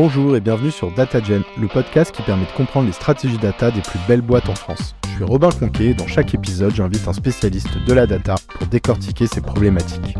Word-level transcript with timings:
Bonjour 0.00 0.36
et 0.36 0.40
bienvenue 0.40 0.70
sur 0.70 0.92
DataGen, 0.92 1.42
le 1.60 1.66
podcast 1.66 2.14
qui 2.14 2.22
permet 2.22 2.46
de 2.46 2.52
comprendre 2.52 2.86
les 2.86 2.92
stratégies 2.92 3.36
data 3.36 3.72
des 3.72 3.80
plus 3.80 3.98
belles 4.06 4.20
boîtes 4.20 4.48
en 4.48 4.54
France. 4.54 4.94
Je 5.02 5.16
suis 5.16 5.24
Robin 5.24 5.50
Conquet 5.50 5.86
et 5.86 5.94
dans 5.94 6.06
chaque 6.06 6.32
épisode, 6.34 6.72
j'invite 6.72 7.08
un 7.08 7.12
spécialiste 7.12 7.84
de 7.84 7.92
la 7.92 8.06
data 8.06 8.36
pour 8.48 8.68
décortiquer 8.68 9.26
ces 9.26 9.40
problématiques. 9.40 10.16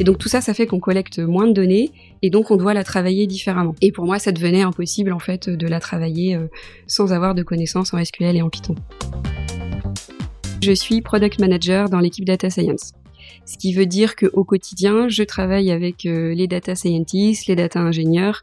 Et 0.00 0.04
donc 0.04 0.16
tout 0.16 0.30
ça, 0.30 0.40
ça 0.40 0.54
fait 0.54 0.66
qu'on 0.66 0.80
collecte 0.80 1.18
moins 1.18 1.46
de 1.46 1.52
données 1.52 1.92
et 2.22 2.30
donc 2.30 2.50
on 2.50 2.56
doit 2.56 2.72
la 2.72 2.82
travailler 2.82 3.26
différemment. 3.26 3.74
Et 3.82 3.92
pour 3.92 4.06
moi, 4.06 4.18
ça 4.18 4.32
devenait 4.32 4.62
impossible 4.62 5.12
en 5.12 5.18
fait 5.18 5.50
de 5.50 5.66
la 5.66 5.78
travailler 5.78 6.34
euh, 6.34 6.46
sans 6.86 7.12
avoir 7.12 7.34
de 7.34 7.42
connaissances 7.42 7.92
en 7.92 8.02
SQL 8.02 8.36
et 8.36 8.40
en 8.40 8.48
Python. 8.48 8.74
Je 10.62 10.72
suis 10.72 11.02
product 11.02 11.38
manager 11.40 11.90
dans 11.90 12.00
l'équipe 12.00 12.24
data 12.24 12.48
science. 12.48 12.94
Ce 13.46 13.58
qui 13.58 13.74
veut 13.74 13.86
dire 13.86 14.16
qu'au 14.16 14.44
quotidien, 14.44 15.08
je 15.08 15.22
travaille 15.22 15.70
avec 15.70 16.06
euh, 16.06 16.34
les 16.34 16.46
data 16.46 16.74
scientists, 16.74 17.46
les 17.46 17.56
data 17.56 17.80
ingénieurs, 17.80 18.42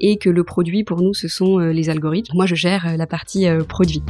et 0.00 0.18
que 0.18 0.30
le 0.30 0.44
produit 0.44 0.84
pour 0.84 1.02
nous, 1.02 1.14
ce 1.14 1.28
sont 1.28 1.58
euh, 1.58 1.72
les 1.72 1.90
algorithmes. 1.90 2.36
Moi, 2.36 2.46
je 2.46 2.54
gère 2.54 2.96
la 2.96 3.06
partie 3.06 3.46
produit. 3.68 4.02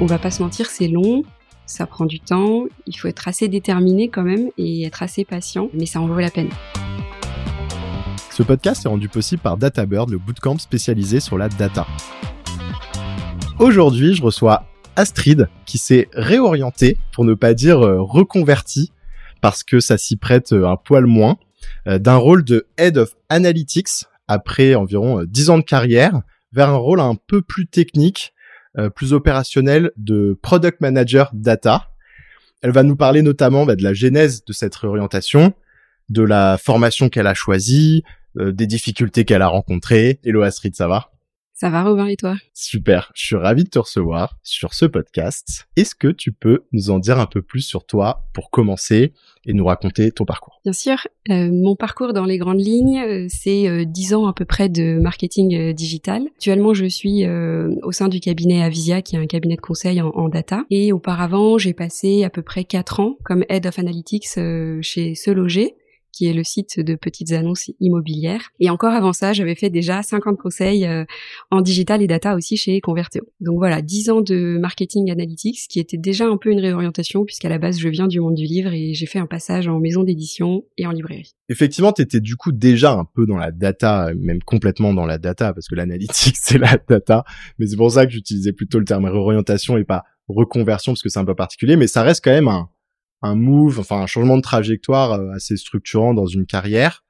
On 0.00 0.06
va 0.06 0.18
pas 0.18 0.30
se 0.30 0.42
mentir, 0.42 0.66
c'est 0.70 0.88
long, 0.88 1.24
ça 1.66 1.86
prend 1.86 2.06
du 2.06 2.20
temps, 2.20 2.64
il 2.86 2.96
faut 2.96 3.06
être 3.06 3.28
assez 3.28 3.48
déterminé 3.48 4.08
quand 4.08 4.22
même 4.22 4.50
et 4.58 4.84
être 4.84 5.02
assez 5.02 5.24
patient, 5.24 5.68
mais 5.74 5.86
ça 5.86 6.00
en 6.00 6.06
vaut 6.06 6.18
la 6.18 6.30
peine. 6.30 6.48
Ce 8.30 8.42
podcast 8.42 8.86
est 8.86 8.88
rendu 8.88 9.08
possible 9.08 9.42
par 9.42 9.56
DataBird, 9.56 10.10
le 10.10 10.18
bootcamp 10.18 10.58
spécialisé 10.58 11.20
sur 11.20 11.36
la 11.36 11.48
data. 11.48 11.86
Aujourd'hui, 13.58 14.14
je 14.14 14.22
reçois 14.22 14.64
Astrid 15.00 15.48
qui 15.64 15.78
s'est 15.78 16.08
réorientée, 16.12 16.98
pour 17.12 17.24
ne 17.24 17.34
pas 17.34 17.54
dire 17.54 17.80
euh, 17.80 18.02
reconvertie, 18.02 18.92
parce 19.40 19.64
que 19.64 19.80
ça 19.80 19.96
s'y 19.96 20.16
prête 20.16 20.52
euh, 20.52 20.68
un 20.68 20.76
poil 20.76 21.06
moins, 21.06 21.38
euh, 21.88 21.98
d'un 21.98 22.16
rôle 22.16 22.44
de 22.44 22.66
Head 22.76 22.98
of 22.98 23.14
Analytics 23.30 24.04
après 24.28 24.74
environ 24.74 25.24
10 25.24 25.50
ans 25.50 25.58
de 25.58 25.64
carrière 25.64 26.20
vers 26.52 26.68
un 26.68 26.76
rôle 26.76 27.00
un 27.00 27.16
peu 27.26 27.42
plus 27.42 27.66
technique 27.66 28.32
plus 28.94 29.12
opérationnel 29.12 29.90
de 29.96 30.38
product 30.42 30.80
manager 30.80 31.32
data. 31.34 31.88
Elle 32.62 32.70
va 32.70 32.84
nous 32.84 32.94
parler 32.94 33.20
notamment 33.20 33.66
bah, 33.66 33.74
de 33.74 33.82
la 33.82 33.92
genèse 33.92 34.44
de 34.44 34.52
cette 34.52 34.76
réorientation, 34.76 35.54
de 36.08 36.22
la 36.22 36.56
formation 36.56 37.08
qu'elle 37.08 37.26
a 37.26 37.34
choisie, 37.34 38.04
des 38.36 38.68
difficultés 38.68 39.24
qu'elle 39.24 39.42
a 39.42 39.48
rencontrées. 39.48 40.20
Hello 40.22 40.42
Astrid, 40.42 40.76
ça 40.76 40.86
va? 40.86 41.10
Ça 41.60 41.68
va 41.68 41.82
Robin 41.82 42.06
et 42.06 42.16
toi? 42.16 42.36
Super, 42.54 43.12
je 43.14 43.26
suis 43.26 43.36
ravi 43.36 43.64
de 43.64 43.68
te 43.68 43.78
recevoir 43.78 44.38
sur 44.42 44.72
ce 44.72 44.86
podcast. 44.86 45.66
Est-ce 45.76 45.94
que 45.94 46.08
tu 46.08 46.32
peux 46.32 46.64
nous 46.72 46.88
en 46.88 46.98
dire 46.98 47.18
un 47.18 47.26
peu 47.26 47.42
plus 47.42 47.60
sur 47.60 47.84
toi 47.84 48.24
pour 48.32 48.48
commencer 48.48 49.12
et 49.44 49.52
nous 49.52 49.66
raconter 49.66 50.10
ton 50.10 50.24
parcours? 50.24 50.62
Bien 50.64 50.72
sûr, 50.72 51.06
euh, 51.28 51.50
mon 51.52 51.76
parcours 51.76 52.14
dans 52.14 52.24
les 52.24 52.38
grandes 52.38 52.62
lignes, 52.62 53.00
euh, 53.00 53.26
c'est 53.28 53.68
euh, 53.68 53.84
dix 53.84 54.14
ans 54.14 54.26
à 54.26 54.32
peu 54.32 54.46
près 54.46 54.70
de 54.70 54.98
marketing 55.00 55.74
digital. 55.74 56.28
Actuellement, 56.36 56.72
je 56.72 56.86
suis 56.86 57.26
au 57.26 57.92
sein 57.92 58.08
du 58.08 58.20
cabinet 58.20 58.62
Avisia, 58.62 59.02
qui 59.02 59.16
est 59.16 59.18
un 59.18 59.26
cabinet 59.26 59.56
de 59.56 59.60
conseil 59.60 60.00
en, 60.00 60.08
en 60.08 60.30
data. 60.30 60.64
Et 60.70 60.94
auparavant, 60.94 61.58
j'ai 61.58 61.74
passé 61.74 62.24
à 62.24 62.30
peu 62.30 62.40
près 62.40 62.64
quatre 62.64 63.00
ans 63.00 63.18
comme 63.22 63.44
Head 63.50 63.66
of 63.66 63.78
Analytics 63.78 64.28
chez 64.80 65.14
Se 65.14 65.30
Loger, 65.30 65.74
qui 66.12 66.26
est 66.26 66.32
le 66.32 66.44
site 66.44 66.80
de 66.80 66.94
petites 66.94 67.32
annonces 67.32 67.70
immobilières. 67.80 68.50
Et 68.60 68.70
encore 68.70 68.92
avant 68.92 69.12
ça, 69.12 69.32
j'avais 69.32 69.54
fait 69.54 69.70
déjà 69.70 70.02
50 70.02 70.38
conseils 70.38 70.86
euh, 70.86 71.04
en 71.50 71.60
digital 71.60 72.02
et 72.02 72.06
data 72.06 72.34
aussi 72.34 72.56
chez 72.56 72.80
Converteo. 72.80 73.22
Donc 73.40 73.58
voilà, 73.58 73.82
10 73.82 74.10
ans 74.10 74.20
de 74.20 74.58
marketing 74.58 75.10
analytics, 75.10 75.68
qui 75.68 75.80
était 75.80 75.96
déjà 75.96 76.26
un 76.26 76.36
peu 76.36 76.50
une 76.50 76.60
réorientation, 76.60 77.24
puisqu'à 77.24 77.48
la 77.48 77.58
base, 77.58 77.78
je 77.78 77.88
viens 77.88 78.06
du 78.06 78.20
monde 78.20 78.34
du 78.34 78.44
livre 78.44 78.72
et 78.72 78.94
j'ai 78.94 79.06
fait 79.06 79.18
un 79.18 79.26
passage 79.26 79.68
en 79.68 79.78
maison 79.78 80.02
d'édition 80.02 80.64
et 80.76 80.86
en 80.86 80.92
librairie. 80.92 81.34
Effectivement, 81.48 81.92
tu 81.92 82.02
étais 82.02 82.20
du 82.20 82.36
coup 82.36 82.52
déjà 82.52 82.92
un 82.92 83.04
peu 83.04 83.26
dans 83.26 83.36
la 83.36 83.50
data, 83.50 84.10
même 84.16 84.42
complètement 84.42 84.94
dans 84.94 85.06
la 85.06 85.18
data, 85.18 85.52
parce 85.52 85.68
que 85.68 85.74
l'analytique, 85.74 86.36
c'est 86.40 86.58
la 86.58 86.78
data. 86.88 87.24
Mais 87.58 87.66
c'est 87.66 87.76
pour 87.76 87.90
ça 87.90 88.06
que 88.06 88.12
j'utilisais 88.12 88.52
plutôt 88.52 88.78
le 88.78 88.84
terme 88.84 89.06
réorientation 89.06 89.76
et 89.76 89.84
pas 89.84 90.04
reconversion, 90.28 90.92
parce 90.92 91.02
que 91.02 91.08
c'est 91.08 91.18
un 91.18 91.24
peu 91.24 91.34
particulier. 91.34 91.76
Mais 91.76 91.86
ça 91.86 92.02
reste 92.02 92.22
quand 92.22 92.30
même 92.30 92.48
un 92.48 92.68
un 93.22 93.34
move, 93.34 93.78
enfin 93.78 94.00
un 94.00 94.06
changement 94.06 94.36
de 94.36 94.42
trajectoire 94.42 95.12
euh, 95.12 95.30
assez 95.32 95.56
structurant 95.56 96.14
dans 96.14 96.26
une 96.26 96.46
carrière. 96.46 97.04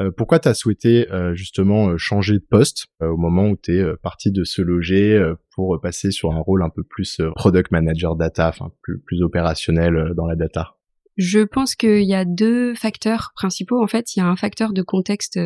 Euh, 0.00 0.10
pourquoi 0.16 0.38
tu 0.38 0.48
as 0.48 0.54
souhaité 0.54 1.10
euh, 1.12 1.34
justement 1.34 1.96
changer 1.98 2.34
de 2.34 2.44
poste 2.48 2.86
au 3.00 3.16
moment 3.16 3.48
où 3.48 3.56
tu 3.56 3.78
es 3.78 3.96
parti 4.02 4.30
de 4.32 4.44
se 4.44 4.62
loger 4.62 5.20
pour 5.54 5.78
passer 5.80 6.10
sur 6.10 6.32
un 6.32 6.40
rôle 6.40 6.62
un 6.62 6.70
peu 6.70 6.82
plus 6.82 7.20
product 7.36 7.70
manager 7.70 8.16
data, 8.16 8.48
enfin 8.48 8.70
plus, 8.82 9.22
opérationnel 9.22 10.12
dans 10.16 10.26
la 10.26 10.34
data? 10.36 10.76
Je 11.18 11.40
pense 11.40 11.74
qu'il 11.74 12.04
y 12.04 12.14
a 12.14 12.24
deux 12.24 12.74
facteurs 12.74 13.32
principaux. 13.34 13.82
En 13.82 13.86
fait, 13.86 14.16
il 14.16 14.20
y 14.20 14.22
a 14.22 14.26
un 14.26 14.36
facteur 14.36 14.72
de 14.72 14.82
contexte 14.82 15.38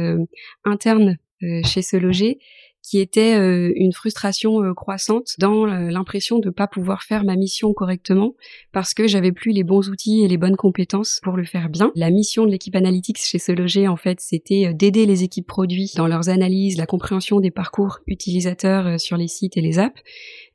interne 0.65 1.17
chez 1.65 1.83
se 1.83 1.97
loger 1.97 2.39
qui 2.87 3.01
était 3.01 3.35
euh, 3.35 3.73
une 3.75 3.93
frustration 3.93 4.63
euh, 4.63 4.73
croissante 4.73 5.35
dans 5.39 5.67
euh, 5.67 5.91
l'impression 5.91 6.39
de 6.39 6.51
pas 6.51 6.69
pouvoir 6.69 7.03
faire 7.03 7.25
ma 7.25 7.35
mission 7.35 7.75
correctement 7.75 8.35
parce 8.71 8.95
que 8.95 9.09
j'avais 9.09 9.33
plus 9.33 9.51
les 9.51 9.65
bons 9.65 9.89
outils 9.91 10.23
et 10.23 10.29
les 10.29 10.37
bonnes 10.37 10.55
compétences 10.55 11.21
pour 11.25 11.37
le 11.37 11.45
faire 11.45 11.69
bien. 11.69 11.91
La 11.97 12.11
mission 12.11 12.47
de 12.47 12.51
l'équipe 12.53 12.77
analytics 12.77 13.19
chez 13.19 13.41
Se 13.41 13.51
Loger, 13.51 13.89
en 13.89 13.97
fait, 13.97 14.21
c'était 14.21 14.73
d'aider 14.73 15.05
les 15.05 15.25
équipes 15.25 15.49
produits 15.49 15.91
dans 15.97 16.07
leurs 16.07 16.29
analyses, 16.29 16.79
la 16.79 16.87
compréhension 16.87 17.41
des 17.41 17.51
parcours 17.51 17.99
utilisateurs 18.07 19.01
sur 19.01 19.17
les 19.17 19.29
sites 19.29 19.57
et 19.57 19.63
les 19.63 19.81
apps 19.81 20.01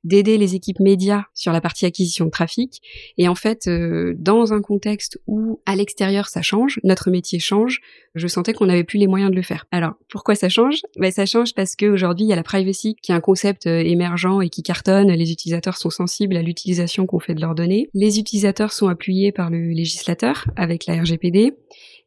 d'aider 0.03 0.38
les 0.38 0.56
équipes 0.56 0.79
médias 0.79 1.23
sur 1.34 1.51
la 1.51 1.62
partie 1.62 1.85
acquisition 1.85 2.25
de 2.25 2.31
trafic. 2.31 2.81
Et 3.17 3.28
en 3.28 3.35
fait, 3.35 3.67
euh, 3.67 4.16
dans 4.17 4.53
un 4.53 4.62
contexte 4.62 5.19
où 5.28 5.62
à 5.66 5.75
l'extérieur 5.75 6.28
ça 6.28 6.41
change, 6.41 6.79
notre 6.84 7.12
métier 7.12 7.39
change, 7.39 7.81
je 8.16 8.28
sentais 8.28 8.53
qu'on 8.53 8.66
n'avait 8.66 8.84
plus 8.84 8.97
les 8.97 9.07
moyens 9.07 9.31
de 9.31 9.35
le 9.35 9.41
faire. 9.41 9.66
Alors, 9.72 9.94
pourquoi 10.09 10.35
ça 10.35 10.50
change? 10.50 10.81
Ben, 10.97 11.11
Ça 11.11 11.25
change 11.25 11.53
parce 11.53 11.75
qu'aujourd'hui, 11.75 12.25
il 12.25 12.29
y 12.29 12.34
a 12.34 12.35
la 12.35 12.44
privacy 12.44 12.95
qui 13.01 13.11
est 13.11 13.16
un 13.16 13.22
concept 13.22 13.67
euh, 13.67 13.79
émergent 13.79 14.41
et 14.41 14.50
qui 14.50 14.63
cartonne. 14.63 15.11
Les 15.11 15.31
utilisateurs 15.31 15.78
sont 15.78 15.90
sensibles 15.90 16.35
à 16.35 16.41
l'utilisation 16.41 17.06
qu'on 17.06 17.19
fait 17.19 17.35
de 17.35 17.41
leurs 17.41 17.56
données. 17.56 17.90
Les 17.94 18.19
utilisateurs 18.19 18.73
sont 18.73 18.88
appuyés 18.88 19.31
par 19.31 19.50
le 19.50 19.69
législateur 19.69 20.45
avec 20.56 20.85
la 20.85 21.01
RGPD. 21.01 21.53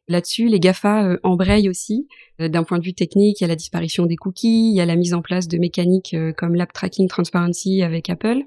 Là-dessus, 0.07 0.47
les 0.49 0.59
GAFA 0.59 1.07
euh, 1.07 1.17
embrayent 1.23 1.67
aussi. 1.67 2.07
Euh, 2.39 2.47
d'un 2.47 2.63
point 2.63 2.77
de 2.77 2.83
vue 2.83 2.93
technique, 2.93 3.41
il 3.41 3.43
y 3.43 3.45
a 3.45 3.47
la 3.47 3.55
disparition 3.55 4.05
des 4.05 4.17
cookies, 4.17 4.69
il 4.69 4.75
y 4.75 4.81
a 4.81 4.85
la 4.85 4.95
mise 4.95 5.15
en 5.15 5.23
place 5.23 5.47
de 5.47 5.57
mécaniques 5.57 6.13
euh, 6.13 6.31
comme 6.31 6.53
l'App 6.53 6.73
Tracking 6.73 7.07
Transparency 7.07 7.81
avec 7.81 8.09
Apple. 8.11 8.43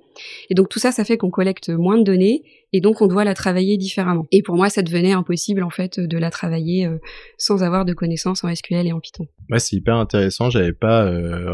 Et 0.50 0.54
donc 0.54 0.68
tout 0.68 0.78
ça, 0.78 0.92
ça 0.92 1.04
fait 1.04 1.16
qu'on 1.16 1.30
collecte 1.30 1.70
moins 1.70 1.98
de 1.98 2.04
données 2.04 2.44
et 2.72 2.80
donc 2.80 3.02
on 3.02 3.08
doit 3.08 3.24
la 3.24 3.34
travailler 3.34 3.76
différemment. 3.76 4.26
Et 4.30 4.42
pour 4.42 4.54
moi, 4.54 4.68
ça 4.68 4.82
devenait 4.82 5.12
impossible 5.12 5.64
en 5.64 5.70
fait 5.70 5.98
de 5.98 6.18
la 6.18 6.30
travailler 6.30 6.88
sans 7.38 7.62
avoir 7.62 7.84
de 7.84 7.94
connaissances 7.94 8.44
en 8.44 8.54
SQL 8.54 8.86
et 8.86 8.92
en 8.92 9.00
Python. 9.00 9.26
Ouais, 9.50 9.58
c'est 9.58 9.76
hyper 9.76 9.96
intéressant. 9.96 10.50
J'avais 10.50 10.74
pas 10.74 11.10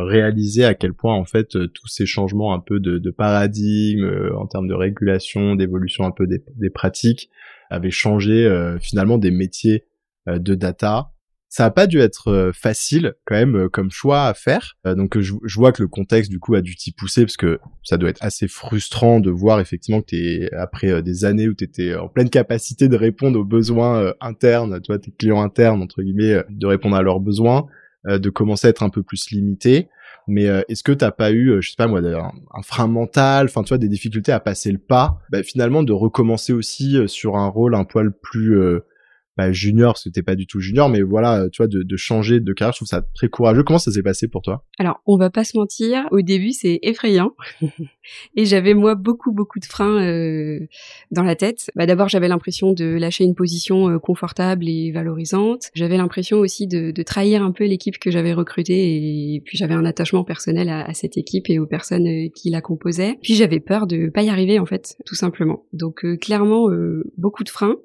réalisé 0.06 0.65
à 0.65 0.75
quel 0.75 0.92
point 0.92 1.15
en 1.15 1.25
fait 1.25 1.50
tous 1.50 1.86
ces 1.86 2.04
changements 2.04 2.53
un 2.53 2.59
peu 2.59 2.81
de, 2.81 3.10
paradigme 3.10 4.10
en 4.36 4.47
termes 4.47 4.66
de 4.66 4.75
régulation, 4.75 5.54
d'évolution 5.54 6.04
un 6.04 6.10
peu 6.10 6.26
des, 6.26 6.71
pratiques 6.71 7.31
avaient 7.71 7.91
changé 7.91 8.48
finalement 8.81 9.19
des 9.19 9.31
métiers 9.31 9.84
de 10.26 10.54
data. 10.54 11.10
Ça 11.56 11.66
a 11.66 11.70
pas 11.70 11.86
dû 11.86 12.00
être 12.00 12.32
euh, 12.32 12.52
facile 12.52 13.14
quand 13.24 13.36
même 13.36 13.54
euh, 13.54 13.68
comme 13.68 13.88
choix 13.88 14.26
à 14.26 14.34
faire. 14.34 14.76
donc 14.84 15.20
je, 15.20 15.34
vois 15.54 15.70
que 15.70 15.84
le 15.84 15.88
contexte 15.88 16.28
du 16.28 16.40
coup 16.40 16.56
a 16.56 16.60
dû 16.60 16.74
t'y 16.74 16.90
pousser 16.90 17.24
parce 17.24 17.36
que 17.36 17.60
ça 17.84 17.96
doit 17.96 18.10
être 18.10 18.24
assez 18.24 18.48
frustrant 18.48 19.20
de 19.20 19.30
voir 19.30 19.60
effectivement 19.60 20.00
que 20.00 20.06
t'es 20.06 20.50
après 20.56 21.00
des 21.00 21.24
années 21.24 21.46
où 21.46 21.54
t'étais 21.54 21.94
en 21.94 22.08
pleine 22.08 22.28
capacité 22.28 22.88
de 22.88 22.96
répondre 22.96 23.38
aux 23.38 23.44
besoins 23.44 24.14
internes, 24.20 24.80
toi 24.80 24.98
tes 24.98 25.12
clients 25.12 25.42
internes 25.42 25.80
entre 25.80 26.02
guillemets, 26.02 26.42
de 26.50 26.66
répondre 26.66 26.96
à 26.96 27.02
leurs 27.02 27.20
besoins, 27.20 27.66
de 28.04 28.30
commencer 28.30 28.66
à 28.66 28.70
être 28.70 28.82
un 28.82 28.91
peu 28.91 29.04
plus 29.04 29.30
limité 29.30 29.88
mais 30.26 30.46
est-ce 30.68 30.82
que 30.82 30.91
t'as 30.91 31.12
pas 31.12 31.30
eu, 31.30 31.62
je 31.62 31.68
sais 31.68 31.76
pas 31.76 31.86
moi, 31.86 32.00
un, 32.00 32.32
un 32.52 32.62
frein 32.62 32.88
mental, 32.88 33.46
enfin 33.46 33.62
tu 33.62 33.68
vois, 33.68 33.78
des 33.78 33.88
difficultés 33.88 34.32
à 34.32 34.41
passer 34.41 34.72
le 34.72 34.78
pas, 34.78 35.20
bah, 35.30 35.44
finalement 35.44 35.84
de 35.84 35.92
recommencer 35.92 36.52
aussi 36.52 36.96
sur 37.06 37.36
un 37.36 37.46
rôle 37.46 37.76
un 37.76 37.84
poil 37.84 38.10
plus 38.10 38.58
bah, 39.37 39.53
junior, 39.53 39.95
parce 39.95 40.05
que 40.05 40.11
t'es 40.11 40.22
pas 40.22 40.37
du 40.37 40.47
tout 40.47 40.60
junior, 40.60 40.89
mais 40.89 41.03
voilà, 41.03 41.48
tu 41.51 41.59
vois, 41.59 41.66
de, 41.66 41.83
de, 41.83 41.97
changer 41.97 42.41
de 42.41 42.53
carrière, 42.53 42.72
je 42.72 42.78
trouve 42.78 42.89
ça 42.89 43.03
très 43.15 43.28
courageux. 43.28 43.65
Comment 43.65 43.78
ça 43.78 43.91
s'est 43.91 44.03
passé 44.03 44.28
pour 44.28 44.42
toi? 44.42 44.65
Alors, 44.78 45.01
on 45.07 45.16
va 45.16 45.31
pas 45.31 45.45
se 45.45 45.57
mentir, 45.57 46.07
au 46.13 46.21
début 46.21 46.53
c'est 46.53 46.78
effrayant, 46.83 47.34
et 48.36 48.45
j'avais 48.45 48.75
moi 48.75 48.95
beaucoup 48.95 49.33
beaucoup 49.33 49.59
de 49.59 49.65
freins 49.65 50.03
euh, 50.03 50.60
dans 51.10 51.22
la 51.22 51.34
tête. 51.34 51.71
Bah, 51.75 51.86
D'abord, 51.86 52.09
j'avais 52.09 52.28
l'impression 52.28 52.72
de 52.72 52.84
lâcher 52.84 53.25
une 53.25 53.34
position 53.34 53.89
euh, 53.89 53.98
confortable 53.98 54.69
et 54.69 54.92
valorisante. 54.92 55.71
J'avais 55.75 55.97
l'impression 55.97 56.39
aussi 56.39 56.66
de, 56.66 56.91
de, 56.91 57.03
trahir 57.03 57.42
un 57.42 57.53
peu 57.53 57.65
l'équipe 57.65 57.98
que 57.98 58.10
j'avais 58.10 58.33
recrutée, 58.33 59.34
et 59.34 59.42
puis 59.45 59.59
j'avais 59.59 59.75
un 59.75 59.84
attachement 59.84 60.25
personnel 60.25 60.69
à, 60.69 60.84
à, 60.84 60.95
cette 60.95 61.16
équipe 61.16 61.51
et 61.51 61.59
aux 61.59 61.66
personnes 61.66 62.07
euh, 62.07 62.28
qui 62.34 62.51
la 62.51 62.60
composaient. 62.60 63.19
Puis 63.22 63.34
j'avais 63.34 63.60
peur 63.60 63.87
de 63.87 64.09
pas 64.10 64.22
y 64.22 64.28
arriver 64.28 64.59
en 64.59 64.66
fait, 64.66 64.97
tout 65.07 65.15
simplement. 65.15 65.66
Donc 65.72 66.04
euh, 66.04 66.16
clairement, 66.16 66.69
beaucoup 67.16 67.45
de 67.45 67.48
freins. 67.48 67.77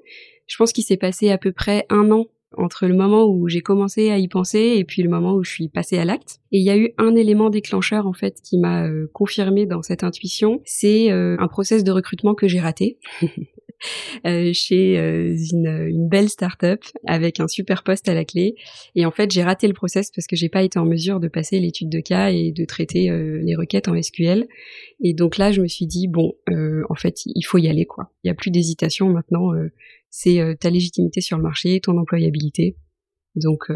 Je 0.50 0.58
pense 0.58 0.74
qu'il 0.74 0.84
s'est 0.84 0.98
passé 0.98 1.30
à 1.30 1.38
peu 1.38 1.54
près 1.54 1.86
un 1.90 2.12
an 2.12 2.26
entre 2.58 2.88
le 2.88 2.96
moment 2.96 3.26
où 3.26 3.48
j'ai 3.48 3.62
commencé 3.62 4.10
à 4.10 4.18
y 4.18 4.28
penser 4.28 4.76
et 4.78 4.84
puis 4.84 5.04
le 5.04 5.10
moment 5.10 5.34
où 5.34 5.44
je 5.44 5.52
suis 5.52 5.70
passée 5.70 5.98
à 5.98 6.06
l'acte. 6.06 6.40
Et 6.52 6.58
il 6.58 6.66
y 6.66 6.70
a 6.70 6.78
eu 6.78 6.92
un 6.98 7.16
élément 7.16 7.50
déclencheur 7.50 8.08
en 8.08 8.14
fait 8.14 8.38
qui 8.44 8.58
m'a 8.58 8.88
euh, 8.88 9.10
confirmé 9.14 9.66
dans 9.66 9.82
cette 9.82 10.04
intuition, 10.04 10.62
c'est 10.66 11.12
euh, 11.12 11.36
un 11.40 11.48
process 11.48 11.84
de 11.84 11.92
recrutement 11.92 12.34
que 12.34 12.48
j'ai 12.48 12.60
raté. 12.60 12.98
euh, 14.26 14.50
chez 14.52 14.96
une, 14.98 16.10
belle 16.10 16.28
start-up 16.28 16.84
avec 17.06 17.40
un 17.40 17.48
super 17.48 17.84
poste 17.84 18.10
à 18.10 18.16
la 18.16 18.26
clé. 18.26 18.56
Et 18.96 19.06
en 19.06 19.12
fait, 19.12 19.32
j'ai 19.32 19.44
raté 19.44 19.68
le 19.68 19.74
process 19.74 20.10
parce 20.12 20.26
que 20.26 20.36
j'ai 20.36 20.50
pas 20.50 20.64
été 20.64 20.80
en 20.80 20.86
mesure 20.86 21.20
de 21.20 21.28
passer 21.28 21.60
l'étude 21.60 21.90
de 21.90 22.00
cas 22.00 22.32
et 22.32 22.52
de 22.52 22.66
traiter 22.66 23.10
les 23.44 23.56
requêtes 23.56 23.88
en 23.88 24.02
SQL. 24.02 24.48
Et 25.02 25.14
donc 25.14 25.38
là, 25.38 25.52
je 25.52 25.62
me 25.62 25.68
suis 25.68 25.86
dit 25.86 26.08
bon, 26.08 26.34
en 26.90 26.96
fait, 26.96 27.22
il 27.26 27.44
faut 27.44 27.60
y 27.60 27.70
aller 27.70 27.86
quoi. 27.86 28.12
Il 28.24 28.28
y 28.28 28.32
a 28.32 28.34
plus 28.34 28.50
d'hésitation 28.50 29.10
maintenant. 29.10 29.52
C'est 30.10 30.58
ta 30.60 30.70
légitimité 30.70 31.22
sur 31.22 31.38
le 31.38 31.44
marché, 31.44 31.80
ton 31.80 31.98
employabilité. 31.98 32.76
Donc 33.36 33.70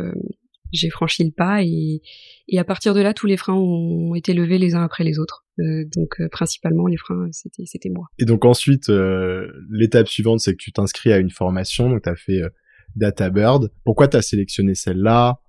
j'ai 0.74 0.90
franchi 0.90 1.24
le 1.24 1.32
pas 1.32 1.64
et, 1.64 2.02
et 2.48 2.60
à 2.60 2.64
partir 2.64 2.94
de 2.94 3.02
là, 3.02 3.14
tous 3.14 3.28
les 3.28 3.38
freins 3.38 3.54
ont 3.54 4.16
été 4.16 4.34
levés 4.34 4.58
les 4.58 4.76
uns 4.76 4.84
après 4.84 5.04
les 5.04 5.20
autres. 5.20 5.46
Euh, 5.60 5.86
donc 5.96 6.20
euh, 6.20 6.28
principalement 6.30 6.88
les 6.88 6.98
freins, 6.98 7.28
c'était 7.32 7.64
c'était 7.66 7.90
moi. 7.90 8.08
Et 8.18 8.26
donc 8.26 8.44
ensuite, 8.44 8.90
euh, 8.90 9.48
l'étape 9.70 10.08
suivante, 10.08 10.40
c'est 10.40 10.52
que 10.54 10.58
tu 10.58 10.72
t'inscris 10.72 11.14
à 11.14 11.20
une 11.20 11.30
formation. 11.30 11.90
Donc 11.90 12.04
tu 12.04 12.10
as 12.10 12.16
fait 12.16 12.42
DataBird. 12.96 13.72
Pourquoi 13.86 14.08
tu 14.08 14.18
as 14.18 14.22
sélectionné 14.22 14.74
celle-là? 14.74 15.40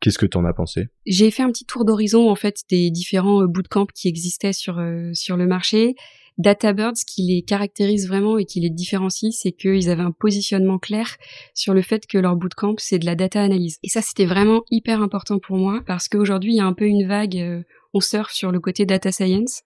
Qu'est-ce 0.00 0.18
que 0.18 0.26
tu 0.26 0.36
en 0.36 0.44
as 0.44 0.52
pensé? 0.52 0.88
J'ai 1.06 1.30
fait 1.30 1.42
un 1.42 1.50
petit 1.50 1.64
tour 1.64 1.84
d'horizon 1.84 2.30
en 2.30 2.34
fait 2.34 2.60
des 2.70 2.90
différents 2.90 3.44
bootcamps 3.44 3.86
qui 3.94 4.08
existaient 4.08 4.52
sur 4.52 4.82
sur 5.12 5.36
le 5.36 5.46
marché. 5.46 5.94
DataBird, 6.38 6.96
ce 6.96 7.04
qui 7.04 7.22
les 7.22 7.42
caractérise 7.42 8.08
vraiment 8.08 8.38
et 8.38 8.44
qui 8.44 8.60
les 8.60 8.70
différencie, 8.70 9.34
c'est 9.36 9.52
qu'ils 9.52 9.88
avaient 9.90 10.02
un 10.02 10.12
positionnement 10.12 10.78
clair 10.78 11.16
sur 11.54 11.74
le 11.74 11.82
fait 11.82 12.06
que 12.06 12.18
leur 12.18 12.36
bootcamp, 12.36 12.74
c'est 12.78 12.98
de 12.98 13.06
la 13.06 13.14
data 13.14 13.42
analyse. 13.42 13.78
Et 13.82 13.88
ça, 13.88 14.02
c'était 14.02 14.26
vraiment 14.26 14.62
hyper 14.70 15.00
important 15.00 15.38
pour 15.38 15.56
moi 15.56 15.82
parce 15.86 16.08
qu'aujourd'hui, 16.08 16.52
il 16.52 16.56
y 16.56 16.60
a 16.60 16.66
un 16.66 16.74
peu 16.74 16.86
une 16.86 17.06
vague 17.06 17.64
on 17.96 18.24
sur 18.30 18.52
le 18.52 18.60
côté 18.60 18.86
data 18.86 19.12
science. 19.12 19.62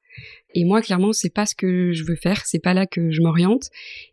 Et 0.55 0.65
moi, 0.65 0.83
clairement, 0.83 1.13
c'est 1.13 1.33
pas 1.33 1.47
ce 1.47 1.55
que 1.55 1.93
je 1.93 2.05
veux 2.05 2.17
faire, 2.17 2.45
c'est 2.45 2.59
pas 2.59 2.75
là 2.75 2.87
que 2.87 3.11
je 3.11 3.23
m'oriente. 3.23 3.69